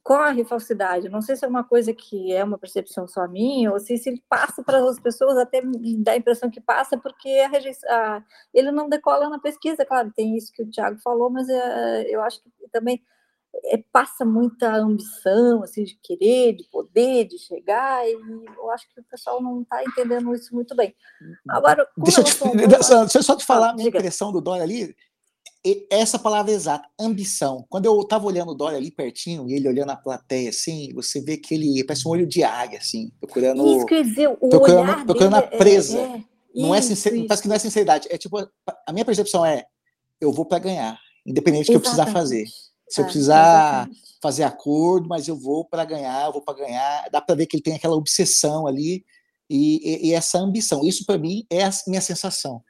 [0.08, 1.10] corre falsidade.
[1.10, 4.24] Não sei se é uma coisa que é uma percepção só minha, ou se, ele
[4.30, 5.62] passa para as pessoas, até
[6.00, 7.50] dá a impressão que passa, porque a
[7.94, 8.24] a,
[8.54, 12.22] ele não decola na pesquisa, claro, tem isso que o Tiago falou, mas é, eu
[12.22, 13.04] acho que também
[13.66, 19.00] é, passa muita ambição, assim, de querer, de poder, de chegar, e eu acho que
[19.00, 20.96] o pessoal não está entendendo isso muito bem.
[21.50, 22.34] Agora, deixa eu, te,
[22.68, 24.96] deixa eu só te falar a minha impressão do Dória ali,
[25.90, 27.66] essa palavra exata, ambição.
[27.70, 31.22] Quando eu estava olhando o Dória ali pertinho, e ele olhando a plateia, assim, você
[31.22, 33.76] vê que ele parece um olho de águia, assim, procurando.
[33.76, 35.98] Isso quer dizer, o procurando, procurando a é, presa.
[35.98, 36.24] É, é,
[36.56, 37.28] não é isso, sincer, isso.
[37.28, 38.08] parece que não é sinceridade.
[38.10, 39.66] É tipo, a minha percepção é,
[40.22, 42.46] eu vou para ganhar, independente do que eu precisar fazer.
[42.90, 44.02] Se eu É, precisar exatamente.
[44.22, 47.10] fazer acordo, mas eu vou para ganhar, eu vou para ganhar.
[47.12, 49.06] Dá para ver que ele tem aquela obsessão ali
[49.50, 50.86] e, e- e essa ambição.
[50.86, 52.64] Isso para mim é a minha sensação.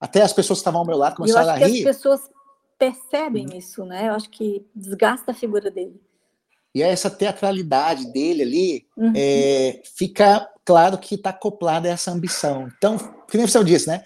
[0.00, 1.84] Até as pessoas que estavam ao meu lado eu começaram acho a que as rir.
[1.84, 2.20] pessoas
[2.78, 4.08] percebem isso, né?
[4.08, 6.00] Eu acho que desgasta a figura dele.
[6.74, 9.12] E essa teatralidade dele ali, Uhum.
[9.14, 12.68] é, fica claro que está acoplada a essa ambição.
[12.76, 12.96] Então,
[13.28, 14.02] que nem você disse, né?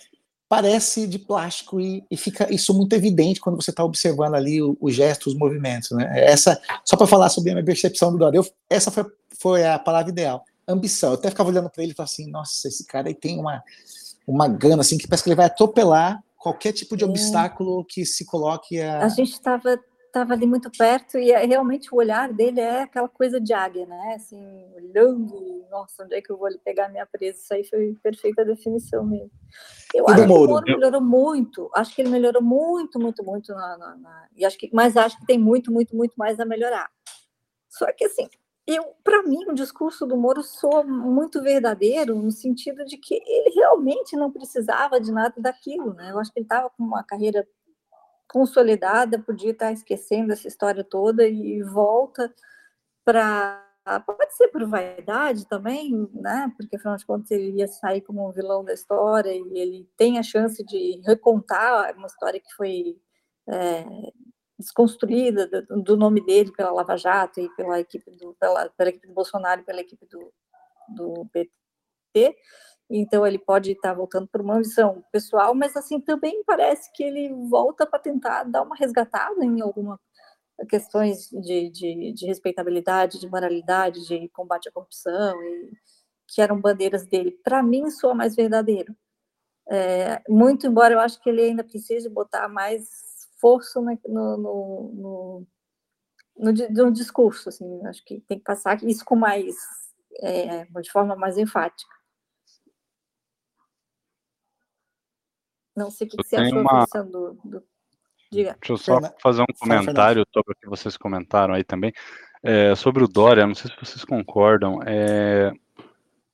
[0.49, 4.76] Parece de plástico e, e fica isso muito evidente quando você está observando ali o,
[4.80, 6.07] o gesto, os movimentos, né?
[6.14, 9.05] Essa, só para falar sobre a minha percepção do Dória, eu- essa foi,
[9.40, 11.11] foi a palavra ideal, ambição.
[11.11, 13.62] Eu até ficava olhando para ele e falava assim, nossa, esse cara aí tem uma,
[14.26, 17.07] uma gana assim que parece que ele vai atropelar qualquer tipo de É.
[17.07, 19.78] obstáculo que se coloque a, A gente estava
[20.14, 23.84] tava ali muito perto e é- realmente o olhar dele é aquela coisa de águia,
[23.84, 24.14] né?
[24.14, 24.40] Assim,
[24.76, 27.36] olhando, nossa, onde é que eu vou pegar a minha presa?
[27.40, 29.28] Isso aí foi perfeita definição mesmo.
[29.92, 30.50] Eu E acho que o Moro?
[30.52, 34.56] Moro melhorou muito, acho que ele melhorou muito, muito, muito na, na- na- e acho
[34.56, 36.88] que, mas acho que tem muito, muito, muito mais a melhorar.
[37.68, 38.28] Só que assim,
[38.68, 43.50] eu, para mim, o discurso do Moro soa muito verdadeiro no sentido de que ele
[43.52, 46.12] realmente não precisava de nada daquilo, né?
[46.12, 47.44] Eu acho que ele estava com uma carreira
[48.35, 52.35] consolidada, podia estar esquecendo essa história toda e volta
[53.05, 53.61] para
[54.05, 56.53] pode ser por vaidade também, né?
[56.57, 60.18] Porque afinal de contas ele ia sair como um vilão da história e ele tem
[60.18, 62.99] a chance de recontar uma história que foi
[63.49, 63.85] é,
[64.59, 69.07] desconstruída do, do nome dele pela Lava Jato e pela equipe do pela, pela equipe
[69.07, 70.32] do Bolsonaro e pela equipe do,
[70.89, 72.37] do PT.
[72.91, 77.32] Então ele pode estar voltando por uma visão pessoal, mas assim também parece que ele
[77.49, 79.99] volta para tentar dar uma resgatada em alguma
[80.68, 85.37] questões de, de, de respeitabilidade, de moralidade, de combate à corrupção,
[86.28, 87.32] que eram bandeiras dele.
[87.43, 88.95] Para mim, soa mais verdadeiro.
[89.68, 92.89] É, muito embora eu acho que ele ainda precise botar mais
[93.41, 95.47] força no, no, no, no,
[96.37, 99.57] no, no discurso, assim, acho que tem que passar isso com mais,
[100.20, 101.93] é, de forma mais enfática.
[105.76, 106.86] Não sei o que, que você achou, uma...
[107.04, 107.62] do, do...
[108.30, 108.56] Diga.
[108.60, 111.92] Deixa eu só fazer um comentário sobre o que vocês comentaram aí também.
[112.42, 114.80] É, sobre o Dória, não sei se vocês concordam.
[114.84, 115.52] É,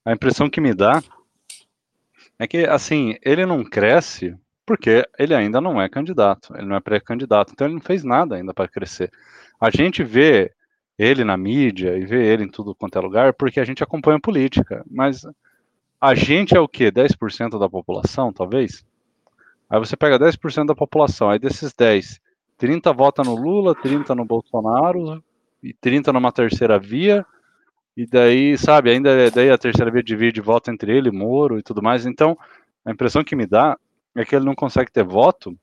[0.05, 1.03] a impressão que me dá
[2.39, 4.37] é que, assim, ele não cresce
[4.71, 8.37] porque ele ainda não é candidato, ele não é pré-candidato, então ele não fez nada
[8.37, 9.11] ainda para crescer.
[9.61, 10.53] A gente vê
[10.97, 14.21] ele na mídia e vê ele em tudo quanto é lugar porque a gente acompanha
[14.21, 15.27] política, mas
[16.01, 16.91] a gente é o quê?
[16.93, 18.85] 10% da população, talvez?
[19.71, 22.21] Aí você pega 10% da população, aí desses 10,
[22.59, 25.23] 30 vota no Lula, 30 no Bolsonaro
[25.63, 27.25] e 30 numa terceira via,
[27.97, 31.83] e daí, sabe, ainda daí a terceira via divide voto entre ele, Moro e tudo
[31.83, 32.05] mais.
[32.05, 32.37] Então,
[32.85, 33.79] a impressão que me dá
[34.15, 35.57] é que ele não consegue ter voto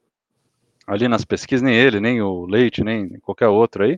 [0.85, 3.97] ali nas pesquisas, nem ele, nem o Leite, nem qualquer outro aí,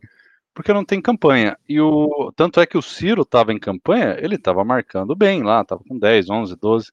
[0.53, 1.55] porque não tem campanha.
[1.67, 5.61] E o tanto é que o Ciro estava em campanha, ele estava marcando bem lá,
[5.61, 6.91] estava com 10, 11, 12.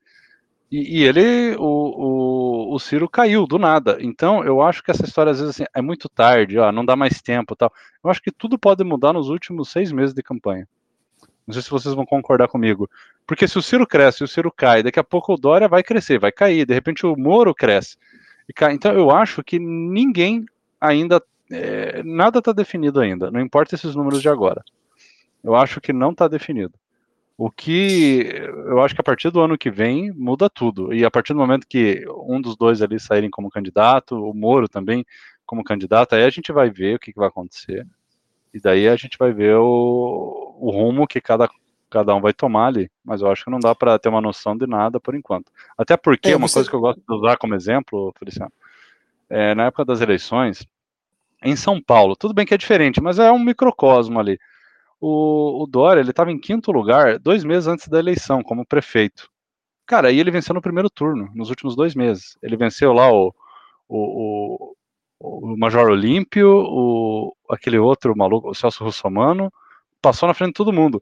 [0.71, 3.99] E, e ele, o, o, o, Ciro caiu do nada.
[4.01, 6.97] Então, eu acho que essa história, às vezes, assim, é muito tarde, ó, não dá
[6.97, 7.73] mais tempo tal.
[8.03, 10.67] Eu acho que tudo pode mudar nos últimos seis meses de campanha.
[11.47, 12.91] Não sei se vocês vão concordar comigo.
[13.25, 16.19] Porque se o Ciro cresce, o Ciro cai, daqui a pouco o Dória vai crescer,
[16.19, 17.97] vai cair, de repente o Moro cresce.
[18.49, 18.73] E cai.
[18.75, 20.45] Então, eu acho que ninguém
[20.81, 21.23] ainda.
[21.49, 24.65] É, nada está definido ainda, não importa esses números de agora.
[25.45, 26.75] Eu acho que não está definido.
[27.39, 28.31] O que
[28.67, 30.95] eu acho que a partir do ano que vem muda tudo.
[30.95, 34.69] E a partir do momento que um dos dois ali saírem como candidato, o Moro
[34.69, 35.05] também
[35.45, 37.87] como candidato, aí a gente vai ver o que, que vai acontecer.
[38.55, 41.47] E daí a gente vai ver o, o rumo que cada,
[41.91, 42.91] cada um vai tomar ali.
[43.05, 45.53] Mas eu acho que não dá para ter uma noção de nada por enquanto.
[45.77, 46.55] Até porque é, uma você...
[46.55, 48.53] coisa que eu gosto de usar como exemplo, Feliciano,
[49.29, 50.67] é, na época das eleições,
[51.43, 54.39] em São Paulo, tudo bem que é diferente, mas é um microcosmo ali.
[55.01, 59.29] O, o Dória, ele estava em quinto lugar dois meses antes da eleição, como prefeito.
[59.87, 62.37] Cara, aí ele venceu no primeiro turno, nos últimos dois meses.
[62.43, 63.33] Ele venceu lá o,
[63.89, 64.75] o,
[65.21, 69.53] o, o Major Olímpio, o, aquele outro maluco, o Celso Russomano,
[70.03, 71.01] passou na frente de todo mundo.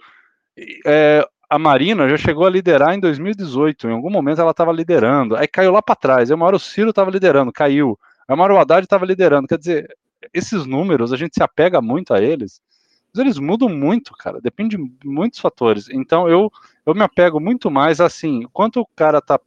[0.87, 5.37] É, a Marina já chegou a liderar em 2018, em algum momento ela estava liderando,
[5.37, 8.45] aí caiu lá para trás, aí uma hora o Ciro estava liderando, caiu, aí uma
[8.45, 9.97] hora o Haddad estava liderando, quer dizer,
[10.33, 12.61] esses números, a gente se apega muito a eles,
[13.21, 14.41] eles mudam muito, cara.
[14.41, 15.89] Depende de muitos fatores.
[15.91, 16.51] Então eu,
[16.85, 19.39] eu me apego muito mais assim, quanto o cara tá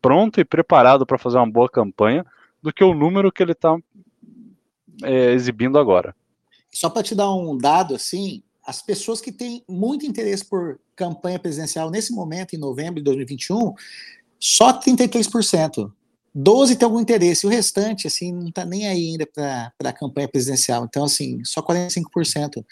[0.00, 2.26] pronto e preparado para fazer uma boa campanha,
[2.62, 3.76] do que o número que ele está
[5.02, 6.14] é, exibindo agora.
[6.72, 11.38] Só para te dar um dado assim, as pessoas que têm muito interesse por campanha
[11.38, 13.74] presidencial nesse momento, em novembro de 2021,
[14.38, 15.92] só 33%.
[16.34, 20.26] 12 tem algum interesse, o restante, assim, não está nem aí ainda para a campanha
[20.26, 20.84] presidencial.
[20.84, 22.64] Então, assim, só 45%.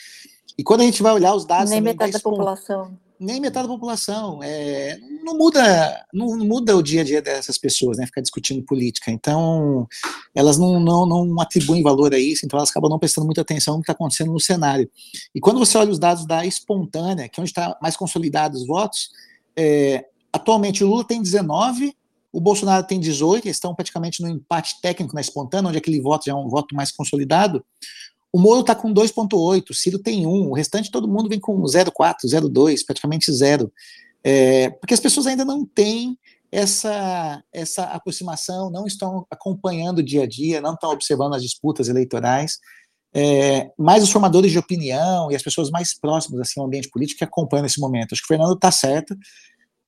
[0.59, 1.71] E quando a gente vai olhar os dados.
[1.71, 2.99] Nem metade da população.
[3.21, 4.41] Nem metade da população.
[4.43, 8.05] É, não, muda, não, não, muda o dia a dia dessas pessoas, né?
[8.05, 9.13] Ficar discutindo política.
[9.13, 9.87] Então,
[10.35, 13.75] elas não, não, não atribuem valor a isso, então elas acabam não prestando muita atenção
[13.75, 14.91] no que está acontecendo no cenário.
[15.33, 18.67] E quando você olha os dados da espontânea, que é onde está mais consolidados os
[18.67, 19.11] votos,
[19.57, 21.95] é, atualmente o Lula tem 19
[22.33, 26.25] o Bolsonaro tem 18, eles estão praticamente no empate técnico na espontânea, onde aquele voto
[26.25, 27.65] já é um voto mais consolidado.
[28.33, 31.61] O Moro está com 2,8, o Ciro tem 1, o restante todo mundo vem com
[31.63, 33.71] 0,4, 0,2, praticamente zero.
[34.25, 36.17] É, porque as pessoas ainda não têm
[36.51, 41.89] essa, essa aproximação, não estão acompanhando o dia a dia, não estão observando as disputas
[41.89, 42.59] eleitorais.
[43.15, 47.19] É, mais os formadores de opinião e as pessoas mais próximas assim, ao ambiente político
[47.19, 48.13] que acompanham nesse momento.
[48.13, 49.15] Acho que o Fernando está certo.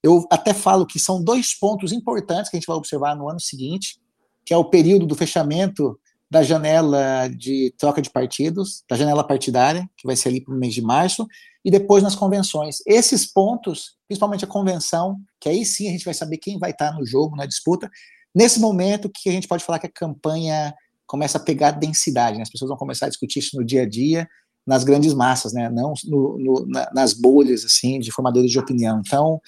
[0.05, 3.41] Eu até falo que são dois pontos importantes que a gente vai observar no ano
[3.41, 3.99] seguinte,
[4.45, 5.99] que é o período do fechamento
[6.31, 10.59] da janela de troca de partidos, da janela partidária, que vai ser ali para o
[10.59, 11.27] mês de março,
[11.65, 12.83] e depois nas convenções.
[12.87, 16.93] Esses pontos, principalmente a convenção, que aí sim a gente vai saber quem vai estar
[16.93, 17.91] no jogo, na disputa,
[18.35, 20.75] nesse momento que a gente pode falar que a campanha
[21.07, 22.43] começa a pegar densidade, né?
[22.43, 24.29] as pessoas vão começar a discutir isso no dia a dia,
[24.67, 25.69] nas grandes massas, né?
[25.69, 29.01] não no, no, na, nas bolhas assim de formadores de opinião.
[29.05, 29.41] Então,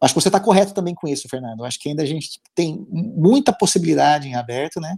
[0.00, 1.64] acho que você está correto também com isso, Fernando.
[1.64, 4.96] Acho que ainda a gente tem muita possibilidade em aberto, né?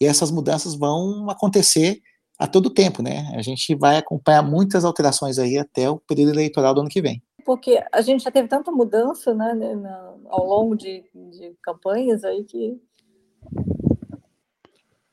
[0.00, 2.00] E essas mudanças vão acontecer
[2.38, 3.32] a todo tempo, né?
[3.34, 7.20] A gente vai acompanhar muitas alterações aí até o período eleitoral do ano que vem.
[7.44, 9.52] Porque a gente já teve tanta mudança, né,
[10.28, 12.78] ao longo de, de campanhas aí que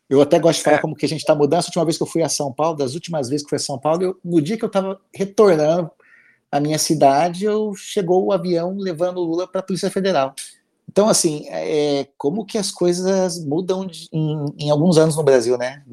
[0.10, 0.82] eu até gosto de falar é.
[0.82, 1.62] como que a gente está mudando.
[1.62, 3.60] A última vez que eu fui a São Paulo, das últimas vezes que fui a
[3.60, 5.90] São Paulo, eu, no dia que eu estava retornando
[6.52, 10.34] à minha cidade, eu chegou o avião levando o Lula para a Polícia Federal.
[10.88, 15.58] Então, assim, é, como que as coisas mudam de, em, em, alguns anos no Brasil,
[15.58, 15.84] né?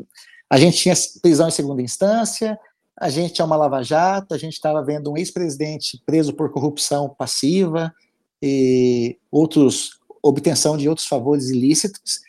[0.49, 2.59] A gente tinha prisão em segunda instância,
[3.01, 7.93] a gente tinha uma lava-jato, a gente estava vendo um ex-presidente preso por corrupção passiva
[8.41, 12.21] e outros obtenção de outros favores ilícitos.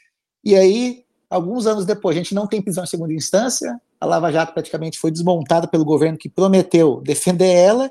[0.44, 1.03] E aí
[1.34, 5.00] Alguns anos depois, a gente não tem prisão em segunda instância, a Lava Jato praticamente
[5.00, 7.90] foi desmontada pelo governo que prometeu defender ela,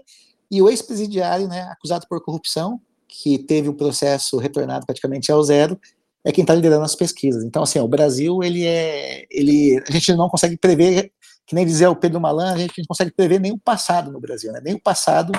[0.49, 5.77] e o ex-presidiário, né, acusado por corrupção, que teve o processo retornado praticamente ao zero,
[6.25, 7.43] é quem está liderando as pesquisas.
[7.43, 11.11] Então, assim, ó, o Brasil, ele é, ele, a gente não consegue prever,
[11.45, 14.21] que nem dizia o Pedro Malan, a gente não consegue prever nem o passado no
[14.21, 14.61] Brasil, né?
[14.63, 15.33] Nem o passado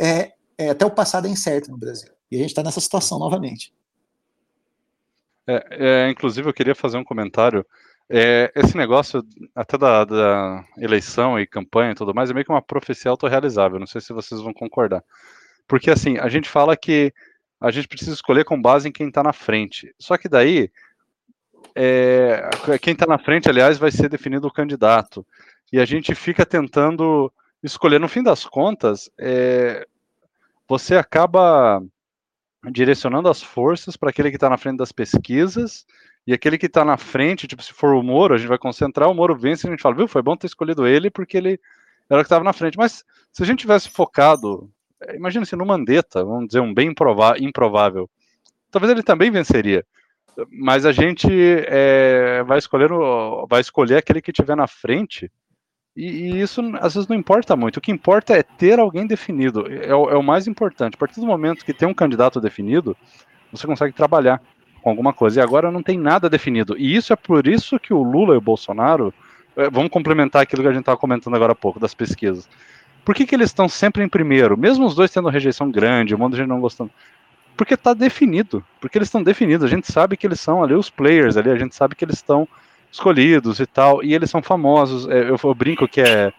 [0.00, 2.08] é, é até o passado é incerto no Brasil.
[2.30, 3.74] E a gente está nessa situação novamente.
[5.46, 7.64] É, é, inclusive, eu queria fazer um comentário.
[8.08, 9.22] É, esse negócio,
[9.54, 13.78] até da, da, eleição e campanha e tudo mais, é meio que uma profecia autorrealizável.
[13.78, 15.02] Não sei se vocês vão concordar.
[15.66, 17.12] Porque, assim, a gente fala que
[17.60, 19.94] a gente precisa escolher com base em quem está na frente.
[19.98, 20.70] Só que daí,
[21.74, 25.24] é, quem está na frente, aliás, vai ser definido o candidato.
[25.72, 27.32] E a gente fica tentando
[27.62, 27.98] escolher.
[27.98, 29.86] No fim das contas, é,
[30.68, 31.82] você acaba
[32.70, 35.84] direcionando as forças para aquele que está na frente das pesquisas
[36.26, 39.10] e aquele que está na frente, tipo, se for o Moro, a gente vai concentrar,
[39.10, 41.60] o Moro vence e a gente fala, viu, foi bom ter escolhido ele porque ele
[42.08, 42.78] era o que estava na frente.
[42.78, 46.92] Mas se a gente tivesse focado, é, imagina se no Mandetta, vamos dizer, um bem
[47.40, 48.08] improvável,
[48.70, 49.84] talvez ele também venceria.
[50.50, 51.28] Mas a gente
[51.66, 52.88] é, vai, escolher,
[53.48, 55.30] vai escolher aquele que tiver na frente
[55.96, 57.76] E, e, isso às vezes não importa muito.
[57.76, 59.66] O que importa é ter alguém definido.
[59.70, 60.94] É o, é o mais importante.
[60.94, 62.96] A partir do momento que tem um candidato definido,
[63.50, 64.40] você consegue trabalhar
[64.82, 65.40] com alguma coisa.
[65.40, 66.76] E agora não tem nada definido.
[66.78, 69.12] E isso é por isso que o Lula e o Bolsonaro.
[69.54, 72.48] É, vamos complementar aquilo que a gente estava comentando agora há pouco, das pesquisas.
[73.04, 74.56] Por que, que eles estão sempre em primeiro?
[74.56, 76.90] Mesmo os dois tendo rejeição grande, um monte de gente não gostando.
[77.54, 78.64] Porque está definido.
[78.80, 79.66] Porque eles estão definidos.
[79.66, 82.16] A gente sabe que eles são ali os players ali, a gente sabe que eles
[82.16, 82.48] estão
[82.92, 84.04] escolhidos e tal.
[84.04, 85.08] E eles são famosos.
[85.08, 86.32] É, eu, eu, brinco que é,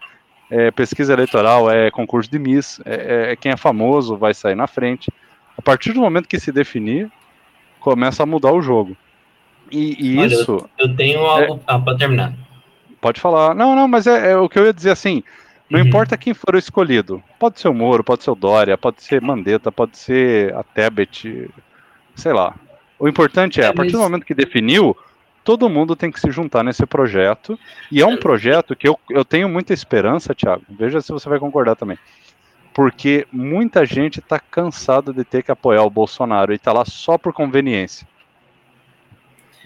[0.48, 2.80] é, pesquisa eleitoral, é concurso de Miss.
[2.86, 5.12] É, é, quem é famoso vai sair na frente.
[5.58, 7.10] A partir do momento que se definir,
[7.80, 8.96] começa a mudar o jogo.
[9.70, 10.68] E, e Olha, isso.
[10.78, 12.32] Eu tenho algo é, ah, para terminar.
[13.00, 13.54] Pode falar.
[13.54, 15.22] Não, não, mas é, é, o que eu ia dizer assim.
[15.68, 15.86] Não uhum.
[15.86, 17.22] importa quem for o escolhido.
[17.38, 21.50] Pode ser o Moro, pode ser o Dória, pode ser Mandetta, pode ser a Tebet,
[22.14, 22.54] sei lá.
[22.98, 24.94] O importante é, é a partir do momento que definiu,
[25.44, 27.58] todo mundo tem que se juntar nesse projeto.
[27.92, 30.64] E é um projeto que eu, eu tenho muita esperança, Thiago.
[30.68, 31.98] Veja se você vai concordar também
[32.74, 37.16] porque muita gente está cansada de ter que apoiar o Bolsonaro e está lá só
[37.16, 38.06] por conveniência.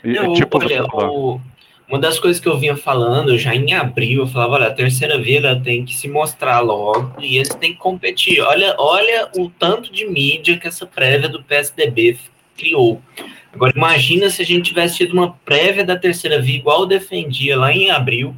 [0.05, 1.41] E, Não, tipo, olha, o,
[1.89, 5.19] uma das coisas que eu vinha falando já em abril, eu falava, olha, a terceira
[5.19, 8.43] via tem que se mostrar logo e eles têm que competir.
[8.43, 12.19] Olha, olha o tanto de mídia que essa prévia do PSDB
[12.59, 13.01] criou.
[13.59, 17.73] Agora imagina se a gente tivesse tido uma prévia da terceira via igual defendia lá
[17.73, 18.33] em abril,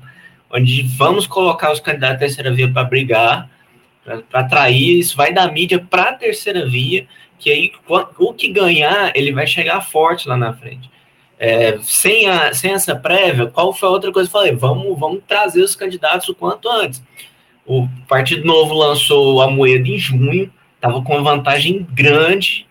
[0.50, 3.50] onde vamos colocar os candidatos da terceira via para brigar
[4.02, 7.06] para atrair, isso vai da mídia para a terceira via,
[7.38, 7.70] que aí
[8.18, 10.90] o que ganhar, ele vai chegar forte lá na frente.
[11.38, 14.56] É, sem, a, sem essa prévia, qual foi a outra coisa que eu falei?
[14.56, 17.02] Vamos, vamos trazer os candidatos o quanto antes.
[17.66, 22.66] O Partido Novo lançou a moeda em junho, estava com uma vantagem grande,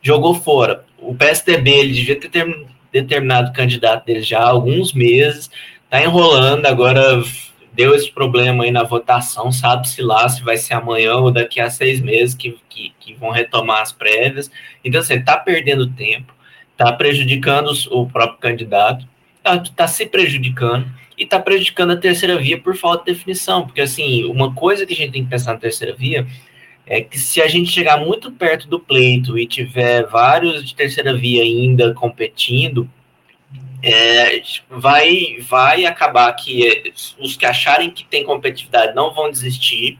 [0.00, 0.86] jogou fora.
[1.08, 5.50] O PSDB ele devia ter determinado candidato dele já há alguns meses,
[5.82, 7.24] está enrolando, agora
[7.72, 11.70] deu esse problema aí na votação, sabe-se lá se vai ser amanhã ou daqui a
[11.70, 14.50] seis meses que, que, que vão retomar as prévias.
[14.84, 16.34] Então, você assim, está perdendo tempo,
[16.72, 20.86] está prejudicando o próprio candidato, está tá se prejudicando
[21.16, 23.64] e está prejudicando a terceira via por falta de definição.
[23.64, 26.26] Porque, assim, uma coisa que a gente tem que pensar na terceira via
[26.88, 31.14] é que se a gente chegar muito perto do pleito e tiver vários de terceira
[31.14, 32.88] via ainda competindo,
[33.82, 39.98] é, vai, vai acabar que os que acharem que tem competitividade não vão desistir.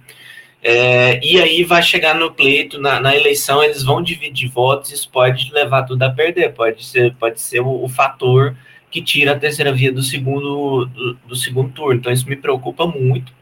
[0.63, 5.09] É, e aí vai chegar no pleito, na, na, eleição, eles vão dividir votos, isso
[5.09, 8.57] pode levar tudo a perder, pode ser, pode ser o, o fator
[8.91, 12.01] que tira a terceira via do segundo, do, do, segundo turno.
[12.01, 13.33] Então isso me preocupa muito.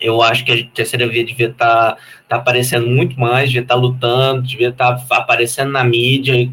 [0.00, 1.98] Eu acho que a terceira via devia estar tá,
[2.28, 6.52] tá aparecendo muito mais, devia estar tá lutando, devia estar tá aparecendo na mídia, e,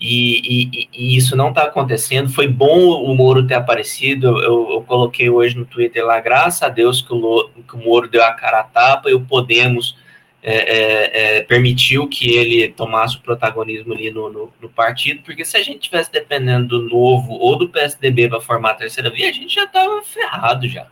[0.00, 2.28] e, e, isso não está acontecendo.
[2.28, 4.26] Foi bom o Moro ter aparecido.
[4.42, 8.08] Eu, eu, coloquei hoje no Twitter lá, graças a Deus que o, que o Moro
[8.08, 9.96] deu a cara a tapa e o Podemos
[10.42, 15.42] é, é, é, permitiu que ele tomasse o protagonismo ali no, no, no, partido, porque
[15.42, 19.30] se a gente tivesse dependendo do Novo ou do PSDB para formar a terceira via,
[19.30, 20.86] a gente já estava ferrado já.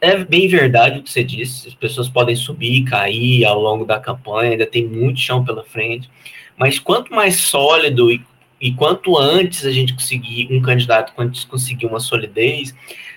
[0.00, 3.84] É, bem verdade o que você disse, as pessoas podem subir e cair ao longo
[3.84, 6.08] da campanha, ainda tem muito chão pela frente.
[6.56, 8.24] Mas quanto mais sólido e,
[8.60, 12.74] e quanto antes a gente conseguir um candidato, quanto conseguir uma solidez,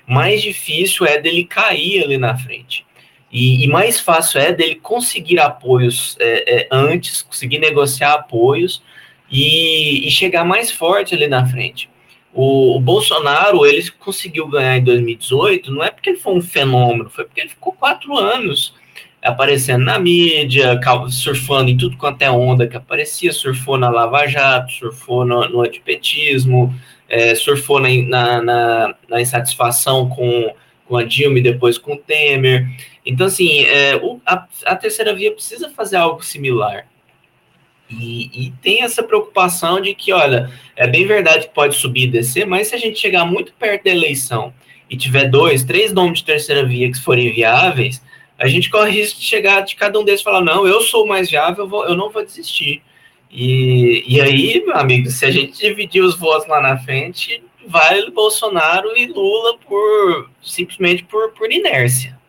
[0.07, 2.85] mais difícil é dele cair ali na frente.
[3.31, 8.83] E, e mais fácil é dele conseguir apoios é, é, antes, conseguir negociar apoios
[9.31, 11.89] e, e, chegar mais forte ali na frente.
[12.33, 17.09] O, o, Bolsonaro, ele conseguiu ganhar em 2018, não é porque ele foi um fenômeno,
[17.09, 18.73] foi porque ele ficou quatro anos
[19.21, 20.79] aparecendo na mídia,
[21.09, 25.61] surfando em tudo quanto é onda que aparecia, surfou na Lava Jato, surfou no, no
[25.61, 26.73] antipetismo,
[27.07, 30.53] é, surfou na, na, na, na, insatisfação com,
[30.85, 32.65] com a Dilma e depois com o Temer.
[33.05, 36.87] Então, assim, é, o, a, a terceira via precisa fazer algo similar.
[37.91, 42.07] E, e, tem essa preocupação de que, olha, é bem verdade que pode subir e
[42.07, 44.53] descer, mas se a gente chegar muito perto da eleição
[44.89, 48.01] e tiver dois, três nomes de terceira via que forem viáveis,
[48.37, 51.05] a gente corre risco de chegar de cada um deles e falar, não, eu sou
[51.05, 52.81] mais viável, eu, vou, eu não vou desistir.
[53.29, 58.09] E, e aí, meu amigo, se a gente dividir os votos lá na frente, vai
[58.09, 62.19] Bolsonaro e Lula por simplesmente por, por inércia.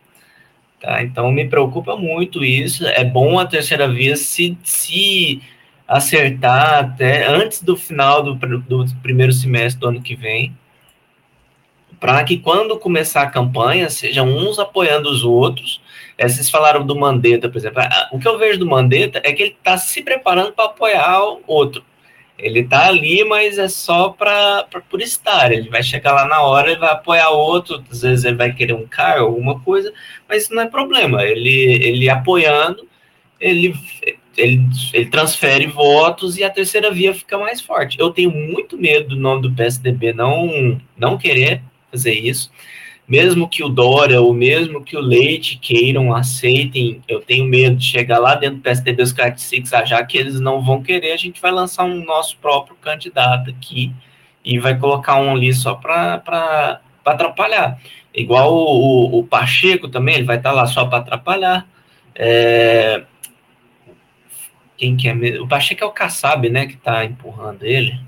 [0.83, 1.01] Tá?
[1.01, 2.85] Então me preocupa muito isso.
[2.85, 5.41] É bom a terceira via se, se
[5.87, 10.53] acertar até antes do final do, do primeiro semestre do ano que vem,
[12.01, 15.81] para que quando começar a campanha sejam uns apoiando os outros
[16.17, 17.81] é, vocês falaram do Mandetta, por exemplo.
[18.11, 21.41] O que eu vejo do Mandetta é que ele está se preparando para apoiar o
[21.47, 21.83] outro.
[22.37, 25.51] Ele tá ali, mas é só para por estar.
[25.51, 28.73] Ele vai chegar lá na hora, ele vai apoiar outro, às vezes ele vai querer
[28.73, 29.93] um carro, alguma coisa,
[30.27, 31.23] mas não é problema.
[31.23, 32.87] Ele, ele apoiando,
[33.39, 33.75] ele,
[34.35, 34.61] ele,
[34.93, 37.99] ele transfere votos e a terceira via fica mais forte.
[37.99, 41.61] Eu tenho muito medo do nome do PSDB não, não querer
[41.91, 42.51] fazer isso
[43.07, 47.85] mesmo que o Dória ou mesmo que o Leite queiram, aceitem, eu tenho medo de
[47.85, 49.51] chegar lá dentro do PSDB, os caras
[49.85, 53.91] já que eles não vão querer, a gente vai lançar um nosso próprio candidato aqui
[54.43, 57.79] e vai colocar um ali só para atrapalhar.
[58.13, 61.67] Igual o, o, o, Pacheco também, ele vai estar tá lá só para atrapalhar.
[62.15, 63.03] É...
[64.77, 65.45] Quem que é mesmo?
[65.45, 67.99] O Pacheco é o Kassab, né, que está empurrando ele.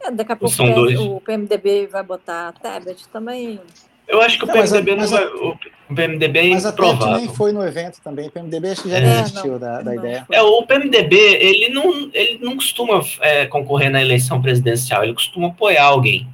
[0.00, 0.98] É, daqui a pouco São dois.
[0.98, 3.60] o PMDB vai botar a tablet também.
[4.06, 5.24] Eu acho que o PMDB não, vai.
[5.26, 8.28] O PMDB é mas a tablet nem foi no evento também.
[8.28, 10.26] O PMDB acho que já é, desistiu não, da, da ideia.
[10.30, 15.48] É, o PMDB, ele não, ele não costuma é, concorrer na eleição presidencial, ele costuma
[15.48, 16.26] apoiar alguém.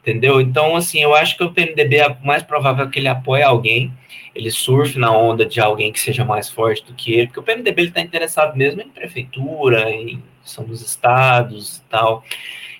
[0.00, 0.40] Entendeu?
[0.40, 3.90] Então, assim, eu acho que o PMDB é mais provável que ele apoie alguém,
[4.34, 7.42] ele surfe na onda de alguém que seja mais forte do que ele, porque o
[7.42, 12.22] PMDB está interessado mesmo em prefeitura, em são dos estados e tal.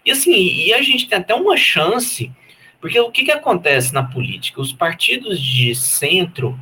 [0.04, 2.30] E assim, e a gente tem até uma chance,
[2.80, 4.60] porque o que, que acontece na política?
[4.60, 6.58] Os partidos de centro,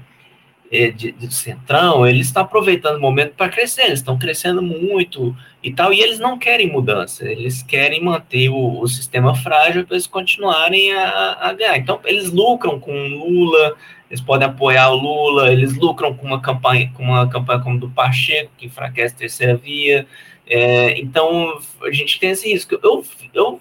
[0.71, 5.37] é, de, de centrão, eles estão aproveitando o momento para crescer, eles estão crescendo muito
[5.63, 9.97] e tal, e eles não querem mudança, eles querem manter o, o sistema frágil para
[9.97, 11.77] eles continuarem a, a, ganhar.
[11.77, 13.75] Então, eles lucram com Lula,
[14.09, 17.91] eles podem apoiar o Lula, eles lucram com uma campanha, com uma campanha como do
[17.91, 20.07] Pacheco, que enfraquece a terceira via,
[20.47, 22.79] é, então, a gente tem esse risco.
[22.83, 23.61] Eu, eu,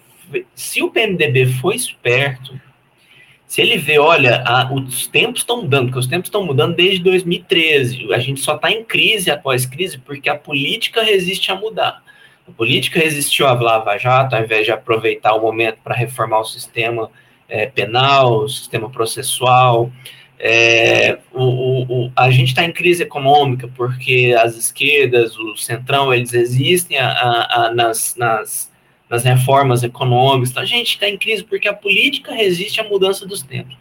[0.54, 2.60] se o PMDB for esperto,
[3.46, 7.00] se ele vê, olha, a, os tempos estão mudando, porque os tempos estão mudando desde
[7.00, 12.02] 2013, a gente só está em crise após crise porque a política resiste a mudar.
[12.48, 16.44] A política resistiu à Lava Jato, ao invés de aproveitar o momento para reformar o
[16.44, 17.10] sistema
[17.48, 19.92] é, penal, o sistema processual.
[20.44, 26.34] É, o, o, a gente está em crise econômica porque as esquerdas, o centrão, eles
[26.34, 28.68] existem a, a, a, nas, nas,
[29.08, 30.50] nas, reformas econômicas.
[30.50, 33.76] Então, a gente está em crise porque a política resiste à mudança dos tempos.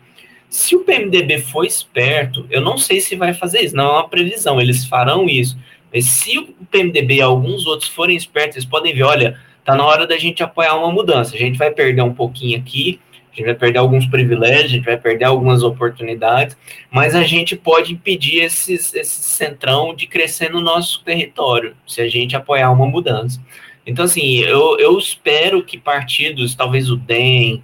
[0.47, 4.07] Se o PMDB for esperto, eu não sei se vai fazer isso, não é uma
[4.07, 5.57] previsão, eles farão isso.
[5.91, 9.83] Mas se o PMDB e alguns outros forem espertos, eles podem ver, olha, tá na
[9.83, 11.35] hora da gente apoiar uma mudança.
[11.35, 12.99] A gente vai perder um pouquinho aqui,
[13.31, 16.57] a gente vai perder alguns privilégios, a gente vai perder algumas oportunidades,
[16.91, 22.09] mas a gente pode impedir esses, esse centrão de crescer no nosso território, se a
[22.09, 23.41] gente apoiar uma mudança.
[23.85, 27.63] Então, assim, eu, eu espero que partidos, talvez o DEM,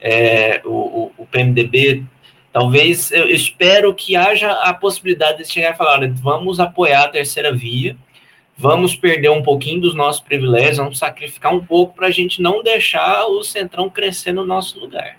[0.00, 2.04] é, o, o, PMDB,
[2.52, 7.08] talvez, eu espero que haja a possibilidade de chegar e falar, olha, vamos apoiar a
[7.08, 7.96] terceira via,
[8.58, 12.62] vamos perder um pouquinho dos nossos privilégios, vamos sacrificar um pouco para a gente não
[12.62, 15.16] deixar o centrão crescer no nosso lugar.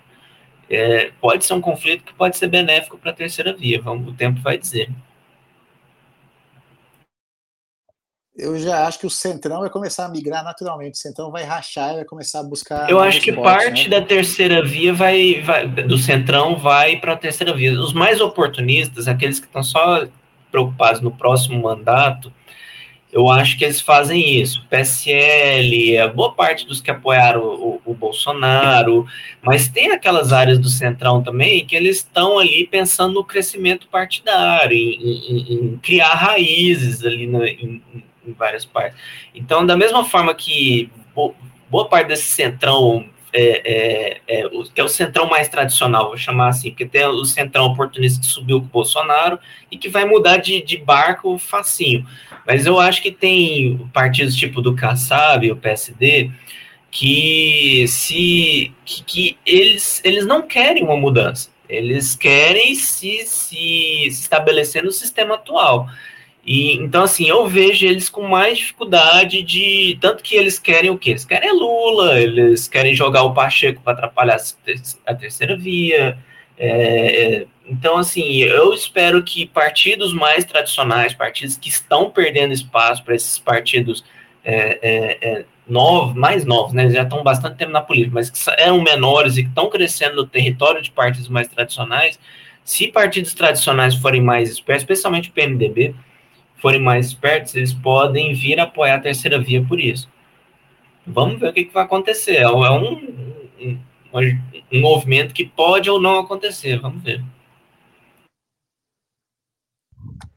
[0.68, 4.14] É, pode ser um conflito que pode ser benéfico para a terceira via, vamos, o
[4.14, 4.90] tempo vai dizer.
[8.36, 10.94] Eu já acho que o centrão vai começar a migrar naturalmente.
[10.94, 12.88] O centrão vai rachar e vai começar a buscar.
[12.88, 14.00] Eu acho que parte né?
[14.00, 17.78] da terceira via vai, vai do centrão vai para a terceira via.
[17.78, 20.06] Os mais oportunistas, aqueles que estão só
[20.50, 22.32] preocupados no próximo mandato,
[23.12, 24.64] eu acho que eles fazem isso.
[24.70, 29.06] PSL, a boa parte dos que apoiaram o, o, o, Bolsonaro,
[29.42, 34.76] mas tem aquelas áreas do Centrão também que eles estão ali pensando no crescimento partidário,
[34.76, 38.98] em, em, em criar raízes ali na, em, em, várias partes.
[39.34, 40.90] Então, da mesma forma que
[41.68, 46.48] boa parte desse Centrão é, é, é, que é o centrão mais tradicional, vou chamar
[46.48, 49.38] assim, porque tem o centrão oportunista que subiu com o Bolsonaro
[49.70, 52.04] e que vai mudar de, de barco facinho.
[52.46, 56.30] Mas eu acho que tem partidos tipo do Kassab, o PSD,
[56.90, 61.50] que se que, que, eles, eles não querem uma mudança.
[61.68, 65.88] Eles querem se, se, se estabelecer no sistema atual.
[66.44, 69.98] E, então, assim, eu vejo eles com mais dificuldade de.
[70.00, 71.10] Tanto que eles querem o quê?
[71.10, 74.38] Eles querem Lula, eles querem jogar o Pacheco para atrapalhar
[75.06, 76.18] a terceira via.
[76.58, 83.14] É, então, assim, eu espero que partidos mais tradicionais, partidos que estão perdendo espaço para
[83.14, 84.04] esses partidos
[84.44, 86.90] é, é, é, novos, mais novos, né?
[86.90, 90.26] Já estão bastante tempo na política, mas que eram menores e que estão crescendo no
[90.26, 92.18] território de partidos mais tradicionais.
[92.64, 95.94] Se partidos tradicionais forem mais espertos, especialmente o PMDB,
[96.56, 100.08] forem mais espertos, eles podem vir apoiar a terceira via por isso.
[101.06, 102.38] Vamos ver o que, que vai acontecer.
[102.38, 102.94] É um,
[103.60, 103.78] um,
[104.72, 106.76] um movimento que pode ou não acontecer.
[106.80, 107.22] Vamos ver.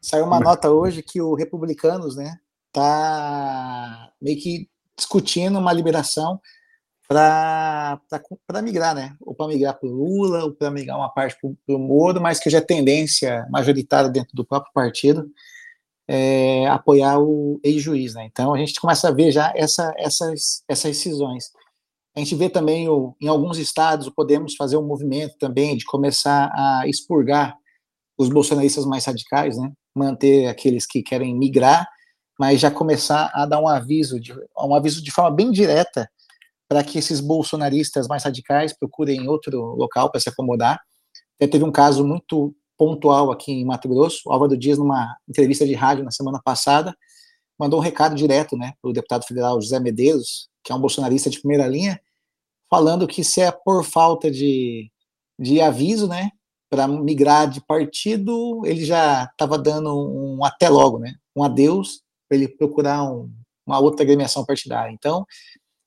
[0.03, 2.37] Saiu uma nota hoje que o Republicanos, né,
[2.73, 6.41] tá meio que discutindo uma liberação
[7.07, 7.99] para
[8.61, 9.15] migrar, né?
[9.21, 12.39] Ou para migrar para o Lula, ou para migrar uma parte para o Moro, mas
[12.39, 15.29] que já é tendência majoritária dentro do próprio partido
[16.07, 18.25] é, apoiar o ex-juiz, né?
[18.25, 21.45] Então a gente começa a ver já essa, essas, essas cisões.
[22.15, 26.51] A gente vê também o, em alguns estados podemos fazer um movimento também de começar
[26.53, 27.55] a expurgar
[28.17, 29.71] os bolsonaristas mais radicais, né?
[29.95, 31.87] Manter aqueles que querem migrar,
[32.39, 36.09] mas já começar a dar um aviso de um aviso de forma bem direta
[36.67, 40.81] para que esses bolsonaristas mais radicais procurem outro local para se acomodar.
[41.39, 45.73] Já teve um caso muito pontual aqui em Mato Grosso, Álvaro Dias, numa entrevista de
[45.73, 46.95] rádio na semana passada,
[47.59, 51.29] mandou um recado direto né, para o deputado federal José Medeiros, que é um bolsonarista
[51.29, 51.99] de primeira linha,
[52.69, 54.91] falando que se é por falta de,
[55.39, 56.31] de aviso, né,
[56.73, 62.35] para migrar de partido, ele já estava dando um até logo, né, um adeus, para
[62.35, 63.31] ele procurar um,
[63.63, 64.91] uma outra agremiação partidária.
[64.91, 65.23] Então,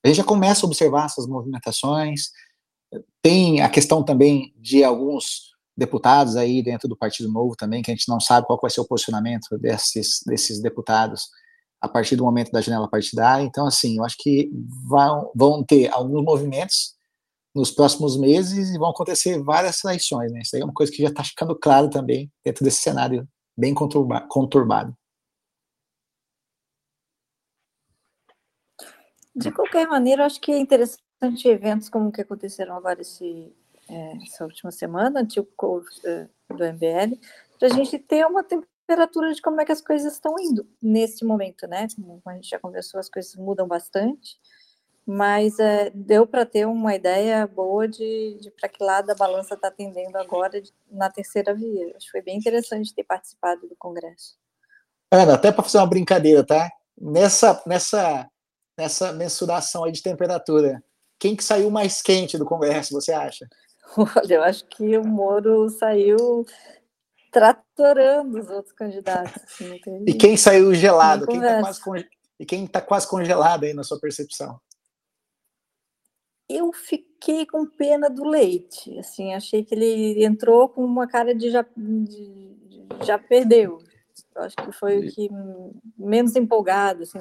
[0.05, 2.30] a gente já começa a observar essas movimentações.
[3.20, 7.95] Tem a questão também de alguns deputados aí dentro do Partido Novo também, que a
[7.95, 11.28] gente não sabe qual vai ser o posicionamento desses, desses deputados
[11.80, 13.43] a partir do momento da janela partidária.
[13.43, 14.49] Então, assim, eu acho que
[14.89, 16.95] vão, vão ter alguns movimentos
[17.57, 20.41] nos próximos meses e vão acontecer várias traições, né?
[20.43, 23.27] Isso aí é uma coisa que já está ficando claro também dentro desse cenário
[23.57, 24.95] bem conturbado.
[29.35, 33.53] De qualquer maneira, acho que é interessante eventos como que aconteceram agora esse,
[33.89, 37.19] é, essa última semana, é, do MBL,
[37.59, 41.25] para a gente ter uma temperatura de como é que as coisas estão indo neste
[41.25, 41.87] momento, né?
[41.97, 44.39] Como a gente já conversou, as coisas mudam bastante,
[45.07, 49.55] mas é, deu para ter uma ideia boa de, de para que lado a balança
[49.55, 51.95] está tendendo agora na terceira via.
[51.97, 54.37] Acho que foi bem interessante ter participado do Congresso.
[55.11, 56.69] Ana, até para fazer uma brincadeira, tá?
[56.99, 58.29] Nessa, nessa
[58.77, 60.83] nessa mensuração aí de temperatura.
[61.19, 63.49] Quem que saiu mais quente do Congresso, você acha?
[63.97, 66.45] Olha, eu acho que o Moro saiu
[67.33, 69.43] tratorando os outros candidatos.
[69.45, 71.27] Assim, e quem saiu gelado?
[71.27, 72.09] Quem tá quase conge...
[72.39, 74.61] E quem está quase congelado aí na sua percepção?
[76.49, 78.99] Eu fiquei com pena do Leite.
[78.99, 82.57] Assim, achei que ele entrou com uma cara de já, de,
[83.05, 83.78] já perdeu.
[84.34, 85.30] Eu acho que foi o que
[85.99, 87.18] menos empolgado, assim,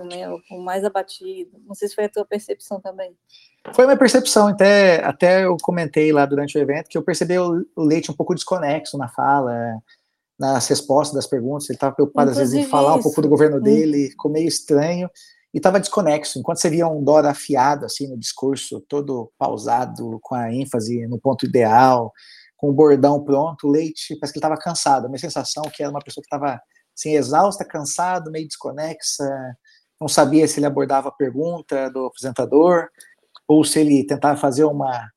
[0.52, 1.52] o mais abatido.
[1.66, 3.16] Não sei se foi a tua percepção também.
[3.74, 7.40] Foi a minha percepção, até, até eu comentei lá durante o evento que eu percebi
[7.40, 9.82] o, Leite um pouco desconexo na fala,
[10.38, 13.00] nas respostas das perguntas, ele estava preocupado Inclusive às vezes em falar isso.
[13.00, 15.10] um pouco do governo dele, ficou meio estranho,
[15.56, 16.38] e estava desconexo.
[16.38, 21.18] Enquanto você via um Dora afiado, assim, no discurso, todo pausado, com a ênfase no
[21.18, 22.12] ponto ideal,
[22.58, 25.06] com o bordão pronto, o Leite parece que ele estava cansado.
[25.06, 26.60] A minha sensação é que era uma pessoa que estava
[26.94, 29.24] assim, exausta, cansado, meio desconexa,
[30.00, 32.90] não sabia se ele abordava a pergunta do apresentador
[33.48, 35.10] ou se ele tentava fazer uma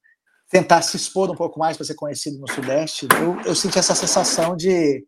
[0.48, 3.08] tentar se expor um pouco mais para ser conhecido no Sudeste.
[3.20, 5.04] Eu, eu senti essa sensação de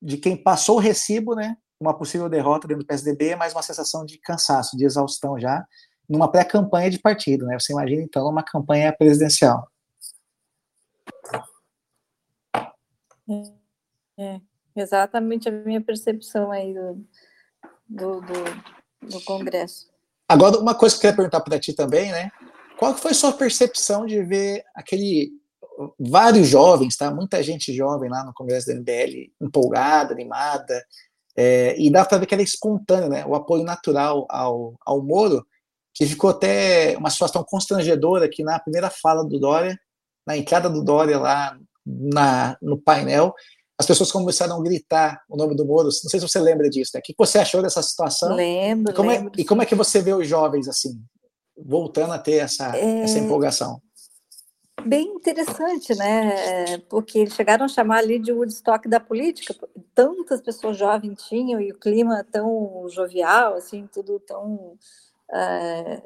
[0.00, 1.56] de quem passou o recibo, né?
[1.80, 5.64] Uma possível derrota dentro do PSDB, mas uma sensação de cansaço, de exaustão já,
[6.08, 7.58] numa pré-campanha de partido, né?
[7.58, 9.68] Você imagina então uma campanha presidencial.
[14.18, 14.40] É.
[14.74, 17.04] Exatamente a minha percepção aí do,
[17.88, 19.88] do, do, do Congresso.
[20.28, 22.30] Agora, uma coisa que eu queria perguntar para ti também, né?
[22.78, 25.32] Qual foi a sua percepção de ver aquele
[25.98, 27.10] vários jovens, tá?
[27.10, 30.84] Muita gente jovem lá no Congresso da MBL, empolgada, animada,
[31.40, 33.24] é, e dá para ver que era espontâneo, né?
[33.24, 35.46] O apoio natural ao, ao Moro,
[35.94, 39.78] que ficou até uma situação constrangedora que na primeira fala do Dória,
[40.26, 43.32] na entrada do Dória lá na, no painel,
[43.78, 45.84] as pessoas começaram a gritar o nome do Moro.
[45.84, 46.98] Não sei se você lembra disso, né?
[46.98, 48.34] O que você achou dessa situação?
[48.34, 49.32] Lembro, e como, lembro.
[49.38, 51.00] É, e como é que você vê os jovens, assim,
[51.56, 53.04] voltando a ter essa, é...
[53.04, 53.80] essa empolgação?
[54.88, 56.78] Bem interessante, né?
[56.88, 59.54] Porque eles chegaram a chamar ali de Woodstock da política.
[59.94, 64.78] Tantas pessoas jovens tinham e o clima tão jovial, assim, tudo tão
[65.30, 66.02] é,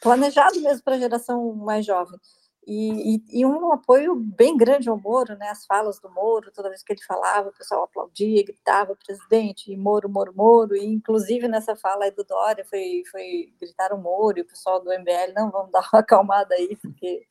[0.00, 2.18] planejado mesmo para a geração mais jovem.
[2.66, 5.50] E, e, e, um apoio bem grande ao Moro, né?
[5.50, 9.76] As falas do Moro, toda vez que ele falava, o pessoal aplaudia, gritava presidente, e
[9.76, 14.38] Moro, Moro, Moro, e inclusive nessa fala aí do Dória foi, foi gritar o Moro,
[14.38, 17.24] e o pessoal do MBL, não, vamos dar uma acalmada aí, porque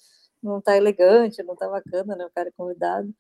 [0.46, 2.26] não está elegante, não está bacana, né?
[2.26, 3.14] O cara é convidado.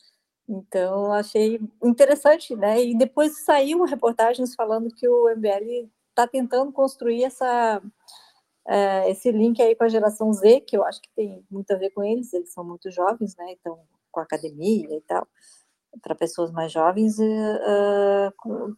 [0.48, 2.82] Então, achei interessante, né?
[2.84, 7.82] E depois saiu reportagens falando que o MBL está tentando construir essa
[8.68, 11.78] é, esse link aí com a geração Z, que eu acho que tem muito a
[11.78, 13.52] ver com eles, eles são muito jovens, né?
[13.52, 13.80] Então,
[14.12, 15.28] com academia e tal,
[16.02, 18.76] para pessoas mais jovens, uh, com,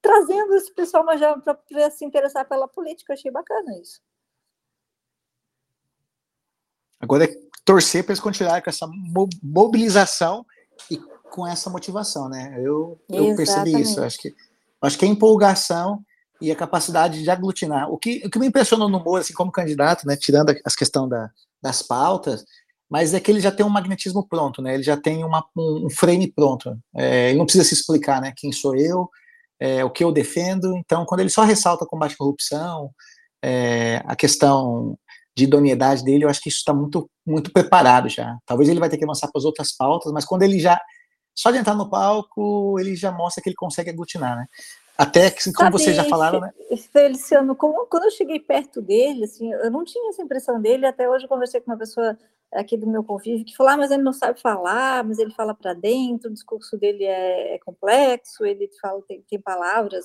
[0.00, 3.14] trazendo esse pessoal mais jovem para se interessar pela política.
[3.14, 4.00] Achei bacana isso.
[7.02, 7.34] Agora é
[7.64, 8.88] torcer para eles continuarem com essa
[9.42, 10.46] mobilização
[10.88, 10.96] e
[11.30, 12.54] com essa motivação, né?
[12.58, 13.98] Eu, eu percebi isso.
[13.98, 14.34] Eu acho que,
[14.80, 16.00] acho que a empolgação
[16.40, 17.90] e a capacidade de aglutinar.
[17.90, 21.08] O que, o que me impressionou no Moro, assim, como candidato, né, tirando as questões
[21.08, 21.30] da,
[21.62, 22.44] das pautas,
[22.90, 24.74] mas é que ele já tem um magnetismo pronto, né?
[24.74, 26.76] Ele já tem uma, um, frame pronto.
[26.94, 28.34] É, ele não precisa se explicar, né?
[28.36, 29.08] Quem sou eu,
[29.58, 30.76] é, o que eu defendo.
[30.76, 32.90] Então, quando ele só ressalta combate à corrupção,
[33.42, 34.98] é, a questão
[35.36, 38.36] de idoneidade dele, eu acho que isso está muito, muito preparado já.
[38.44, 40.80] Talvez ele vai ter que avançar para as outras pautas, mas quando ele já
[41.34, 44.46] só de entrar no palco, ele já mostra que ele consegue aglutinar, né?
[44.96, 46.52] Até que, como Sabe, vocês já falaram, né?
[46.92, 50.86] Feliciano, como, quando eu cheguei perto dele, assim, eu não tinha essa impressão dele.
[50.86, 52.16] Até hoje eu conversei com uma pessoa
[52.52, 55.54] aqui do meu convívio que falou: ah, mas ele não sabe falar, mas ele fala
[55.54, 60.04] para dentro, o discurso dele é, é, complexo, ele fala tem, tem palavras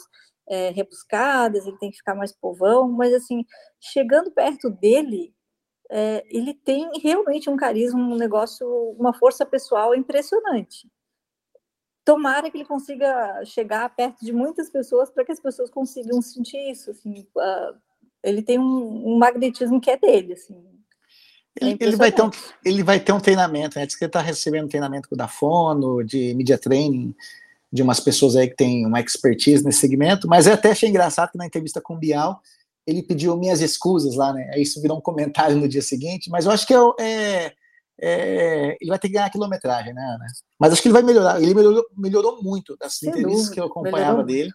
[0.50, 2.90] é, rebuscadas, ele tem que ficar mais povão.
[2.92, 3.46] Mas assim,
[3.80, 5.34] chegando perto dele,
[5.90, 8.68] é, ele tem realmente um carisma, um negócio,
[8.98, 10.88] uma força pessoal impressionante
[12.08, 16.72] tomara que ele consiga chegar perto de muitas pessoas para que as pessoas consigam sentir
[16.72, 16.90] isso.
[16.90, 17.78] Assim, uh,
[18.24, 20.32] ele tem um, um, magnetismo que é dele.
[20.32, 20.56] Assim,
[21.60, 22.30] é ele, ele, vai ter um,
[22.64, 23.86] ele vai ter um treinamento, né?
[23.86, 27.14] Diz que ele está recebendo treinamento da Fono, de media training,
[27.72, 31.32] de umas pessoas aí que têm uma expertise nesse segmento, mas eu até achei engraçado
[31.32, 32.42] que na entrevista com o Bial
[32.86, 34.50] ele pediu minhas escusas lá, né?
[34.54, 37.54] Aí isso virou um comentário no dia seguinte, mas eu acho que é, é
[38.00, 40.26] é, ele vai ter que ganhar quilometragem, né, Ana?
[40.60, 41.42] Mas acho que ele vai melhorar.
[41.42, 44.26] Ele melhorou, melhorou muito das Sem entrevistas dúvida, que eu acompanhava melhorou.
[44.26, 44.52] dele.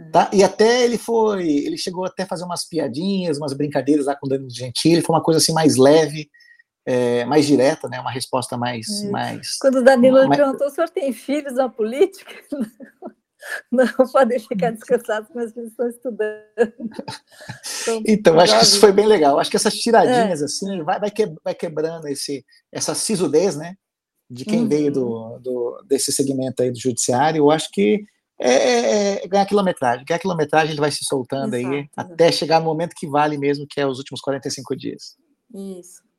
[0.00, 0.10] É.
[0.10, 0.30] Tá?
[0.32, 4.26] E até ele foi, ele chegou até a fazer umas piadinhas, umas brincadeiras lá com
[4.26, 6.28] o Danilo Gentili, foi uma coisa assim mais leve,
[6.86, 8.00] é, mais direta, né?
[8.00, 9.10] Uma resposta mais, é.
[9.10, 9.58] mais.
[9.58, 10.36] Quando o Danilo mais...
[10.36, 12.32] perguntou, o senhor tem filhos na política?
[13.72, 16.44] Não podem ficar descansados, mas eles estão estudando.
[17.82, 19.38] Então, então acho que isso foi bem legal.
[19.38, 20.44] Acho que essas tiradinhas, é.
[20.44, 23.76] assim, vai, vai, que, vai quebrando esse, essa sisudez, né?
[24.28, 24.68] De quem uhum.
[24.68, 27.38] veio do, do, desse segmento aí do judiciário.
[27.38, 28.04] Eu acho que
[28.38, 30.04] é, é, é ganhar quilometragem.
[30.04, 31.74] Ganhar quilometragem, ele vai se soltando Exato.
[31.74, 35.16] aí, até chegar no momento que vale mesmo, que é os últimos 45 dias.
[35.52, 36.09] Isso.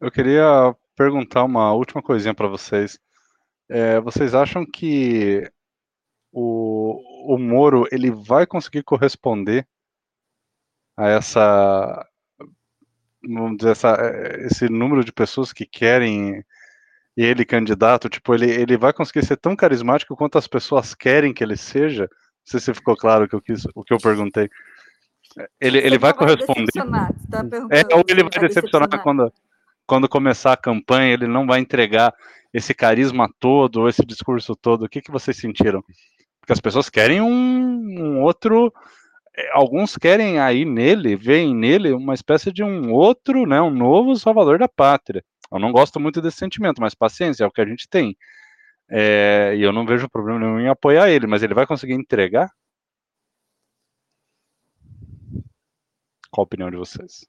[0.00, 2.98] Eu queria perguntar uma última coisinha para vocês.
[3.68, 5.50] É, vocês acham que
[6.32, 9.66] o, o Moro ele vai conseguir corresponder
[10.96, 12.06] a essa,
[13.22, 13.96] vamos dizer, essa,
[14.40, 16.44] esse número de pessoas que querem
[17.16, 18.08] ele candidato?
[18.08, 22.02] Tipo, ele, ele vai conseguir ser tão carismático quanto as pessoas querem que ele seja?
[22.02, 22.08] Não
[22.44, 24.48] sei se ficou claro o que eu, quis, o que eu perguntei.
[25.60, 26.70] Ele, ele vai corresponder.
[26.72, 29.32] Tá é, ou ele vai decepcionar quando,
[29.88, 32.14] quando começar a campanha, ele não vai entregar
[32.52, 35.82] esse carisma todo, esse discurso todo, o que, que vocês sentiram?
[36.40, 37.30] Porque as pessoas querem um,
[37.98, 38.70] um outro,
[39.34, 44.14] é, alguns querem aí nele, veem nele uma espécie de um outro, né, um novo
[44.16, 45.24] salvador da pátria.
[45.50, 48.14] Eu não gosto muito desse sentimento, mas paciência, é o que a gente tem.
[48.90, 52.50] É, e eu não vejo problema nenhum em apoiar ele, mas ele vai conseguir entregar?
[56.30, 57.26] Qual a opinião de vocês?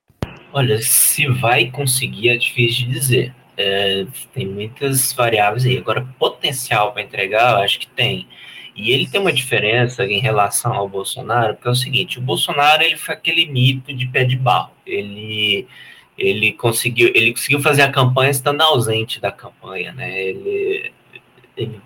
[0.52, 3.36] Olha, se vai conseguir é difícil de dizer.
[3.58, 5.78] É, tem muitas variáveis aí.
[5.78, 8.28] Agora, potencial para entregar, eu acho que tem.
[8.76, 12.82] E ele tem uma diferença em relação ao Bolsonaro, porque é o seguinte: o Bolsonaro
[12.82, 14.72] ele foi aquele mito de pé de barro.
[14.86, 15.68] Ele
[16.18, 20.22] ele conseguiu ele conseguiu fazer a campanha estando ausente da campanha, né?
[20.22, 20.94] Ele,
[21.58, 21.82] ele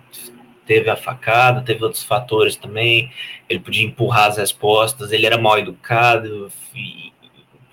[0.66, 3.10] teve a facada, teve outros fatores também.
[3.48, 5.12] Ele podia empurrar as respostas.
[5.12, 6.50] Ele era mal educado,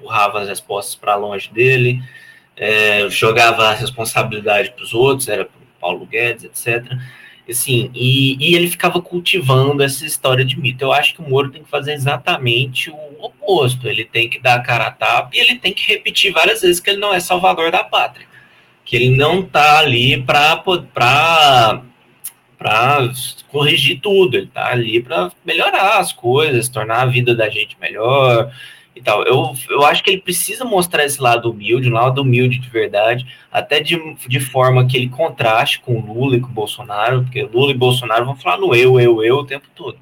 [0.01, 2.01] empurrava as respostas para longe dele
[2.61, 6.85] é, jogava a responsabilidade para os outros, era para Paulo Guedes, etc.
[7.49, 10.83] Assim, e, e, ele ficava cultivando essa história de mito.
[10.83, 13.87] Eu acho que o Moro tem que fazer exatamente o oposto.
[13.87, 16.79] Ele tem que dar a cara a tapa e ele tem que repetir várias vezes
[16.79, 18.27] que ele não é salvador da pátria.
[18.85, 20.63] Que ele não está ali para
[22.57, 23.11] para
[23.47, 28.51] corrigir tudo, ele está ali para melhorar as coisas, tornar a vida da gente melhor,
[28.95, 29.23] e tal.
[29.23, 33.25] Eu, eu acho que ele precisa mostrar esse lado humilde, um lado humilde de verdade,
[33.51, 33.97] até de,
[34.27, 38.25] de forma que ele contraste com o Lula e com Bolsonaro, porque Lula e Bolsonaro
[38.25, 39.97] vão falar no eu, eu, eu o tempo todo.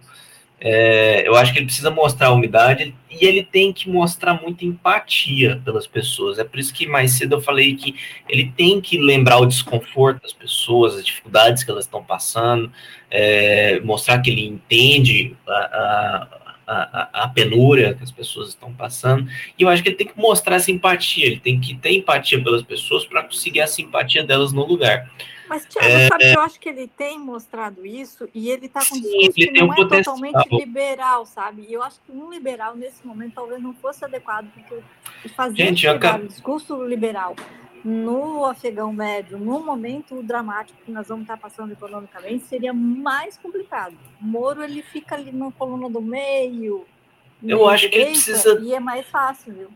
[0.61, 5.61] É, eu acho que ele precisa mostrar humildade e ele tem que mostrar muita empatia
[5.63, 6.37] pelas pessoas.
[6.37, 7.95] É por isso que mais cedo eu falei que
[8.27, 12.69] ele tem que lembrar o desconforto das pessoas, as dificuldades que elas estão passando,
[13.09, 16.38] é, mostrar que ele entende a, a
[16.69, 19.29] a, a, penúria que as pessoas estão passando.
[19.57, 22.61] E eu acho que ele tem que mostrar simpatia, ele tem que ter empatia pelas
[22.61, 25.09] pessoas para conseguir a simpatia delas no lugar.
[25.49, 28.85] Mas, Tiago, é, sabe que eu acho que ele tem mostrado isso e ele está
[28.85, 30.15] com um discurso que não um é potencial.
[30.15, 31.65] totalmente liberal, sabe?
[31.67, 34.75] E eu acho que um liberal, nesse momento, talvez não fosse adequado, porque
[35.29, 37.35] fazer Gente, um discurso liberal
[37.83, 43.95] no afegão médio, no momento dramático que nós vamos estar passando economicamente, seria mais complicado.
[44.21, 46.85] O Moro ele fica ali na coluna do meio.
[47.43, 48.59] Eu acho que ele precisa.
[48.61, 49.69] E é mais fácil, viu?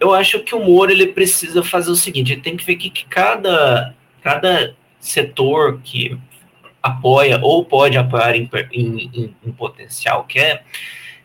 [0.00, 2.90] Eu acho que o Moro ele precisa fazer o seguinte: ele tem que ver que,
[2.90, 6.18] que cada, cada setor que
[6.82, 10.64] apoia ou pode apoiar em, em, em, em potencial quer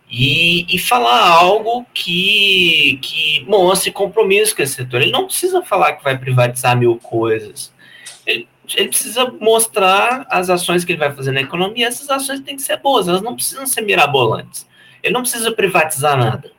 [0.10, 5.02] e, e falar algo que, que mostre compromisso com esse setor.
[5.02, 7.72] Ele não precisa falar que vai privatizar mil coisas.
[8.26, 11.88] Ele, ele precisa mostrar as ações que ele vai fazer na economia.
[11.88, 14.68] Essas ações têm que ser boas, elas não precisam ser mirabolantes.
[15.04, 16.52] Ele não precisa privatizar nada.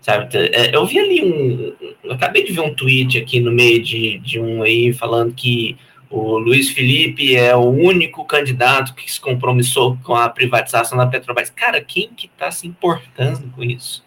[0.00, 0.28] Sabe?
[0.36, 1.74] É, eu vi ali um.
[2.04, 5.76] Eu acabei de ver um tweet aqui no meio de, de um aí falando que
[6.10, 11.50] o Luiz Felipe é o único candidato que se compromissou com a privatização da Petrobras.
[11.50, 14.06] Cara, quem que está se importando com isso?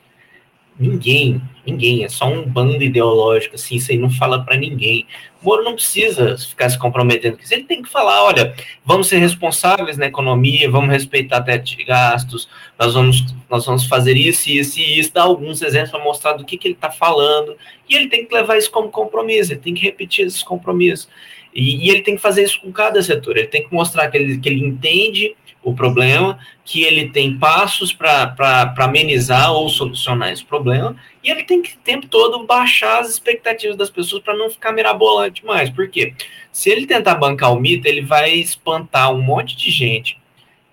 [0.79, 2.03] Ninguém, ninguém.
[2.03, 5.05] É só um bando ideológico, assim, isso aí não fala para ninguém.
[5.39, 7.53] O Moro não precisa ficar se comprometendo com isso.
[7.53, 12.49] Ele tem que falar, olha, vamos ser responsáveis na economia, vamos respeitar teto de gastos,
[12.79, 16.43] nós vamos, nós vamos fazer isso, isso e isso, dar alguns exemplos para mostrar do
[16.43, 17.55] que, que ele está falando.
[17.87, 21.07] E ele tem que levar isso como compromisso, ele tem que repetir esses compromissos.
[21.53, 24.17] E, e, ele tem que fazer isso com cada setor, ele tem que mostrar que
[24.17, 30.43] ele, que ele entende o problema, que ele tem passos para amenizar ou solucionar esse
[30.43, 34.49] problema, e ele tem que o tempo todo baixar as expectativas das pessoas para não
[34.49, 35.69] ficar mirabolante mais.
[35.69, 36.13] Por quê?
[36.51, 40.19] Se ele tentar bancar o mito, ele vai espantar um monte de gente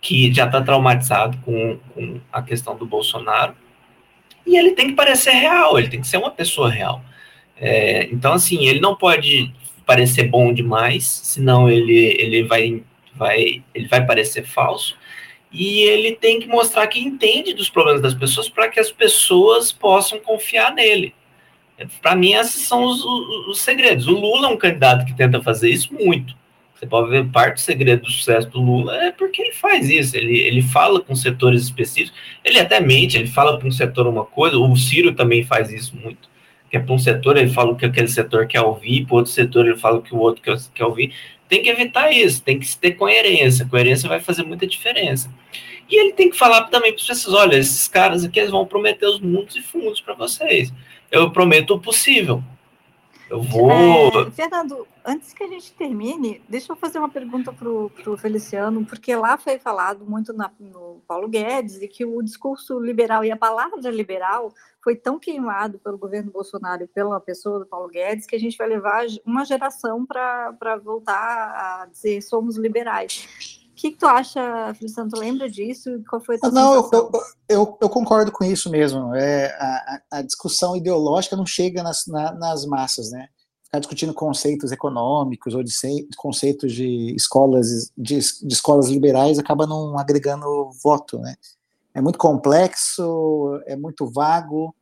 [0.00, 3.54] que já está traumatizado com, com a questão do Bolsonaro,
[4.46, 7.02] e ele tem que parecer real, ele tem que ser uma pessoa real.
[7.60, 9.52] É, então, assim, ele não pode
[9.88, 12.82] parecer bom demais, senão ele, ele vai,
[13.14, 14.94] vai, ele vai parecer falso.
[15.50, 19.72] E ele tem que mostrar que entende dos problemas das pessoas para que as pessoas
[19.72, 21.14] possam confiar nele.
[22.02, 24.06] Para mim, esses são os, os, os, segredos.
[24.06, 26.36] O Lula é um candidato que tenta fazer isso muito.
[26.74, 30.14] Você pode ver parte do segredo do sucesso do Lula é porque ele faz isso.
[30.14, 32.12] Ele, ele fala com setores específicos.
[32.44, 34.58] Ele até mente, ele fala para um setor uma coisa.
[34.58, 36.28] O Ciro também faz isso muito
[36.70, 39.66] que é para um setor, ele fala que aquele setor quer ouvir, para outro setor
[39.66, 41.14] ele fala que o outro quer, quer ouvir.
[41.48, 43.66] Tem que evitar isso, tem que ter coerência.
[43.66, 45.32] Coerência vai fazer muita diferença.
[45.88, 49.06] E ele tem que falar também para as olha, esses caras aqui eles vão prometer
[49.06, 50.72] os mundos e fundos para vocês.
[51.10, 52.42] Eu prometo o possível.
[53.30, 53.70] Eu vou.
[53.70, 58.84] É, Fernando, antes que a gente termine, deixa eu fazer uma pergunta para o Feliciano,
[58.86, 63.30] porque lá foi falado muito na, no Paulo Guedes e que o discurso liberal e
[63.30, 64.52] a palavra liberal
[64.88, 68.56] foi tão queimado pelo governo Bolsonaro e pela pessoa do Paulo Guedes que a gente
[68.56, 73.28] vai levar uma geração para voltar a dizer somos liberais.
[73.70, 75.10] O que, que tu acha, Feliciano?
[75.10, 76.02] Tu lembra disso?
[76.08, 77.12] Qual foi a tua Não, eu,
[77.50, 79.14] eu, eu, concordo com isso mesmo.
[79.14, 83.28] É, a, a discussão ideológica não chega nas, na, nas massas, né?
[83.64, 85.70] Ficar discutindo conceitos econômicos ou de
[86.16, 91.34] conceitos de escolas de, de escolas liberais acaba não agregando voto, né?
[91.98, 94.74] É muito complexo, é muito vago.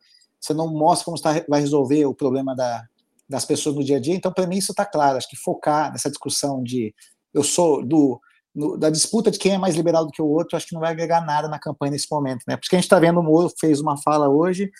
[0.46, 2.84] Você não mostra como está, vai resolver o problema da,
[3.28, 4.14] das pessoas no dia a dia.
[4.14, 5.16] Então, para mim, isso está claro.
[5.16, 6.94] Acho que focar nessa discussão de
[7.34, 8.20] eu sou do
[8.54, 10.80] no, da disputa de quem é mais liberal do que o outro, acho que não
[10.80, 12.56] vai agregar nada na campanha nesse momento, né?
[12.56, 14.70] Porque a gente está vendo o Moro fez uma fala hoje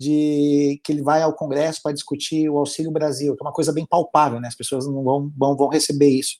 [0.00, 3.72] de que ele vai ao Congresso para discutir o Auxílio Brasil, que é uma coisa
[3.72, 4.48] bem palpável, né?
[4.48, 6.38] As pessoas não vão, vão, vão receber isso.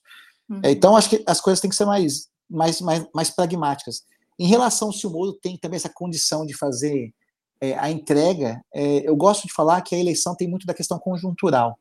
[0.48, 0.60] Uhum.
[0.62, 4.02] É, então, acho que as coisas têm que ser mais, mais, mais, mais pragmáticas.
[4.38, 7.12] Em relação se o Moro tem também essa condição de fazer
[7.60, 10.98] é, a entrega, é, eu gosto de falar que a eleição tem muito da questão
[10.98, 11.78] conjuntural.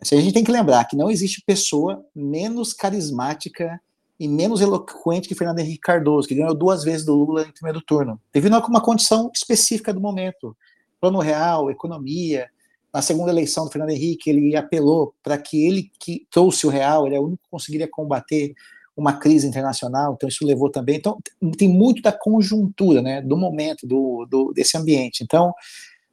[0.00, 3.80] Assim, a gente tem que lembrar que não existe pessoa menos carismática
[4.18, 7.80] e menos eloquente que Fernando Henrique Cardoso, que ganhou duas vezes do Lula em primeiro
[7.80, 10.56] turno, a uma condição específica do momento.
[11.00, 12.48] Plano real, economia.
[12.92, 17.06] Na segunda eleição do Fernando Henrique, ele apelou para que ele que trouxe o real,
[17.06, 18.54] ele é o único que conseguiria combater
[18.96, 20.96] uma crise internacional, então isso levou também.
[20.96, 21.18] Então,
[21.58, 25.22] tem muito da conjuntura, né, do momento, do, do desse ambiente.
[25.22, 25.52] Então,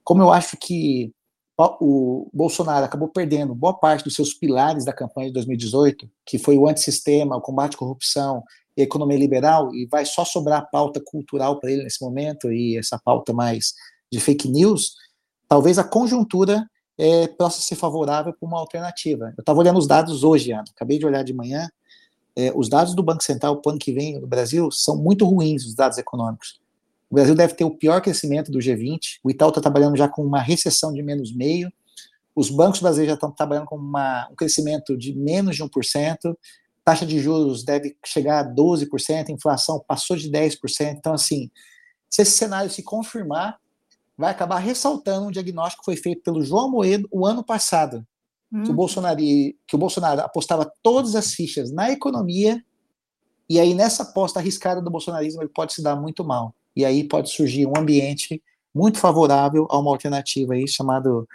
[0.03, 1.11] como eu acho que
[1.79, 6.57] o Bolsonaro acabou perdendo boa parte dos seus pilares da campanha de 2018, que foi
[6.57, 8.43] o antissistema, o combate à corrupção
[8.75, 12.51] e a economia liberal, e vai só sobrar a pauta cultural para ele nesse momento,
[12.51, 13.73] e essa pauta mais
[14.11, 14.95] de fake news,
[15.47, 16.65] talvez a conjuntura
[16.97, 19.33] é, possa ser favorável para uma alternativa.
[19.37, 21.69] Eu estava olhando os dados hoje, Ana, acabei de olhar de manhã,
[22.35, 25.65] é, os dados do Banco Central o ano que vem no Brasil são muito ruins,
[25.65, 26.59] os dados econômicos.
[27.09, 29.19] O Brasil deve ter o pior crescimento do G20.
[29.21, 31.71] O Itaú está trabalhando já com uma recessão de menos meio.
[32.33, 36.37] Os bancos brasileiros já estão trabalhando com uma, um crescimento de menos de 1%.
[36.85, 39.27] Taxa de juros deve chegar a 12%.
[39.29, 40.57] Inflação passou de 10%.
[40.97, 41.51] Então, assim,
[42.09, 43.59] se esse cenário se confirmar,
[44.17, 48.05] vai acabar ressaltando um diagnóstico que foi feito pelo João Moedo o ano passado,
[48.51, 48.63] hum.
[48.63, 48.73] que, o.
[48.73, 52.63] Bolsonaro, que o Bolsonaro apostava todas as fichas na economia,
[53.49, 56.55] e aí nessa aposta arriscada do bolsonarismo ele pode se dar muito mal.
[56.75, 58.41] E aí pode surgir um ambiente
[58.73, 61.27] muito favorável a uma alternativa aí chamado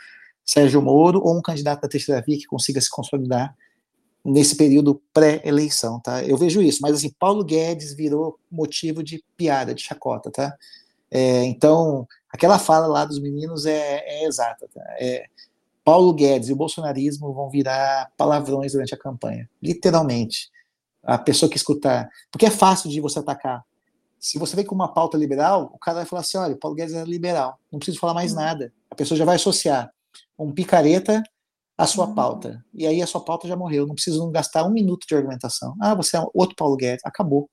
[0.44, 3.54] Sérgio Moro ou um candidato da terceira via que consiga se consolidar
[4.24, 6.24] nesse período pré-eleição, tá?
[6.24, 10.56] Eu vejo isso, mas assim, Paulo Guedes virou motivo de piada, de chacota, tá?
[11.10, 14.82] É, então, aquela fala lá dos meninos é, é exata, tá?
[14.98, 15.26] É,
[15.86, 20.50] Paulo Guedes e o bolsonarismo vão virar palavrões durante a campanha, literalmente.
[21.00, 23.62] A pessoa que escutar, porque é fácil de você atacar.
[24.18, 26.92] Se você vem com uma pauta liberal, o cara vai falar assim: olha, Paulo Guedes
[26.92, 28.38] é liberal, não preciso falar mais uhum.
[28.38, 28.72] nada.
[28.90, 29.88] A pessoa já vai associar
[30.36, 31.22] um picareta
[31.78, 32.16] à sua uhum.
[32.16, 32.64] pauta.
[32.74, 35.76] E aí a sua pauta já morreu, não preciso gastar um minuto de argumentação.
[35.80, 37.48] Ah, você é outro Paulo Guedes, acabou.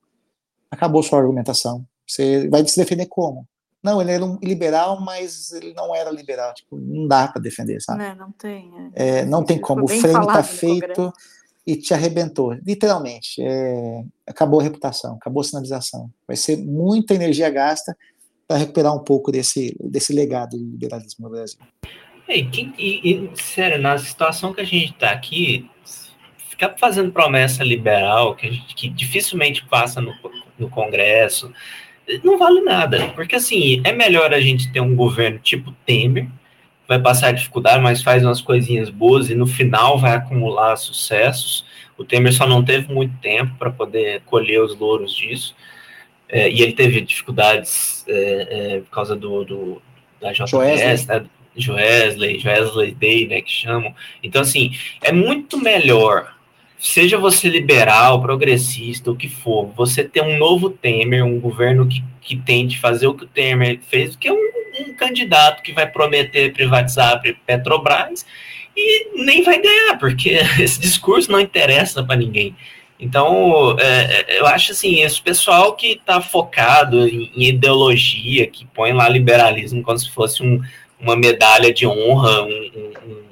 [0.68, 1.86] Acabou sua argumentação.
[2.04, 3.46] Você vai se defender como?
[3.84, 6.54] Não, ele era um liberal, mas ele não era liberal.
[6.54, 8.02] Tipo, não dá para defender, sabe?
[8.02, 8.72] Não, não tem.
[8.94, 9.18] É.
[9.18, 9.84] É, não tem como.
[9.84, 11.12] O frame está feito
[11.66, 13.42] e te arrebentou, literalmente.
[13.42, 16.10] É, acabou a reputação, acabou a sinalização.
[16.26, 17.94] Vai ser muita energia gasta
[18.48, 21.60] para recuperar um pouco desse, desse legado do liberalismo no Brasil.
[22.26, 22.40] E,
[22.78, 25.68] e, e, sério, na situação que a gente está aqui,
[26.48, 30.14] ficar fazendo promessa liberal, que, gente, que dificilmente passa no,
[30.58, 31.52] no Congresso,
[32.22, 33.08] não vale nada.
[33.14, 36.28] Porque, assim, é melhor a gente ter um governo tipo Temer,
[36.86, 41.64] vai passar dificuldade, mas faz umas coisinhas boas e no final vai acumular sucessos.
[41.96, 45.54] O Temer só não teve muito tempo para poder colher os louros disso.
[46.28, 49.82] É, e ele teve dificuldades é, é, por causa do, do
[50.20, 51.26] da JBS, né?
[51.56, 53.94] Joesley, Joesley Day, né, que chamam.
[54.22, 56.33] Então, assim, é muito melhor,
[56.84, 62.04] seja você liberal, progressista, o que for, você ter um novo Temer, um governo que,
[62.20, 64.50] que tente fazer o que o Temer fez, que é um,
[64.80, 68.26] um candidato que vai prometer privatizar a Petrobras
[68.76, 72.54] e nem vai ganhar, porque esse discurso não interessa para ninguém.
[73.00, 78.66] Então, é, é, eu acho assim, esse pessoal que está focado em, em, ideologia, que
[78.66, 80.60] põe lá liberalismo como se fosse um,
[81.00, 82.70] uma medalha de honra, um,
[83.06, 83.23] um,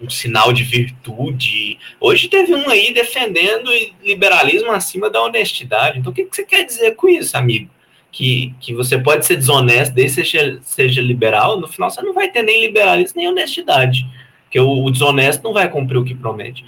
[0.00, 1.78] um, sinal de virtude.
[2.00, 3.70] Hoje teve um aí defendendo
[4.02, 5.98] liberalismo acima da honestidade.
[5.98, 7.70] Então, o que, que você quer dizer com isso, amigo?
[8.10, 12.14] Que, que você pode ser desonesto desde que seja, seja liberal, no final você não
[12.14, 14.06] vai ter nem liberalismo nem honestidade.
[14.44, 16.64] Porque o, o desonesto não vai cumprir o que promete.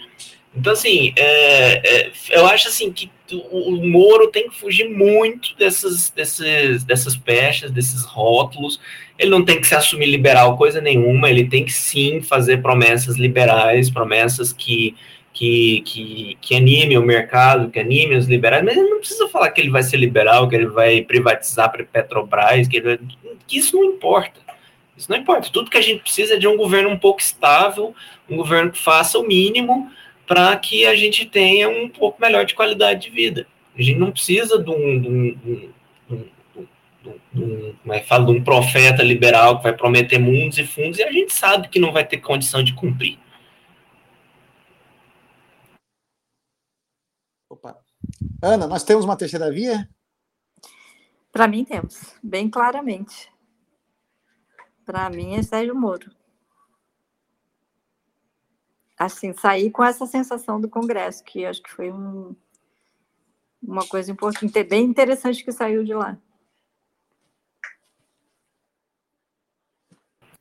[0.56, 5.54] Então, assim, é, é, eu acho assim que o, o, Moro tem que fugir muito
[5.56, 8.80] dessas, dessas, dessas pechas, desses rótulos.
[9.18, 13.16] Ele não tem que se assumir liberal coisa nenhuma, ele tem que sim fazer promessas
[13.16, 14.94] liberais, promessas que,
[15.32, 19.50] que, que, que anime o mercado, que anime os liberais, mas ele não precisa falar
[19.50, 23.00] que ele vai ser liberal, que ele vai privatizar para Petrobras, que, ele,
[23.46, 24.40] que isso não importa.
[24.96, 25.50] Isso não importa.
[25.52, 27.94] Tudo que a gente precisa é de um governo um pouco estável,
[28.28, 29.90] um governo que faça o mínimo
[30.26, 33.46] para que a gente tenha um pouco melhor de qualidade de vida.
[33.78, 35.70] A gente não precisa de um, de um, de
[36.10, 36.24] um,
[38.06, 41.68] fala, de um profeta liberal que vai prometer mundos e fundos e a gente sabe
[41.68, 43.18] que não vai ter condição de cumprir.
[47.50, 47.78] Opa.
[48.42, 49.88] Ana, nós temos uma terceira via?
[51.32, 53.30] Para mim temos, bem claramente.
[54.84, 56.16] Para mim é Sérgio Moro
[58.98, 62.34] assim, sair com essa sensação do Congresso, que acho que foi um,
[63.62, 66.18] uma coisa importante, bem interessante que saiu de lá.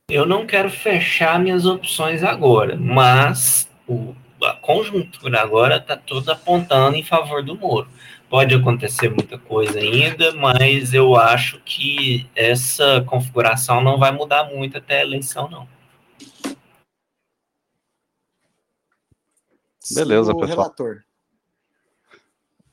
[0.08, 6.96] Eu não quero fechar minhas opções agora, mas o, a conjuntura agora está toda apontando
[6.96, 7.88] em favor do Moro.
[8.30, 14.78] Pode acontecer muita coisa ainda, mas eu acho que essa configuração não vai mudar muito
[14.78, 15.68] até a eleição, não.
[19.92, 20.48] Beleza, pessoal.
[20.48, 21.05] Relator.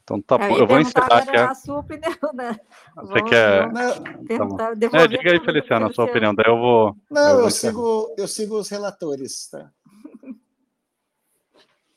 [0.04, 0.58] Então tá bom.
[0.58, 1.38] Eu vou encerrar aqui.
[1.38, 2.60] A sua opinião, né?
[2.96, 3.72] Você vou, quer.
[3.72, 6.36] Tá é, diga aí, Feliciano, a sua opinião.
[6.36, 6.96] Daí eu vou.
[7.10, 9.72] Não, eu, vou eu sigo, eu sigo os relatores, tá?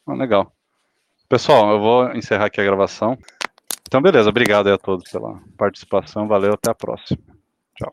[0.06, 0.52] Ah, legal.
[1.28, 3.18] Pessoal, eu vou encerrar aqui a gravação.
[3.82, 4.30] Então, beleza.
[4.30, 6.28] Obrigado a todos pela participação.
[6.28, 7.18] Valeu, até a próxima.
[7.74, 7.92] Tchau.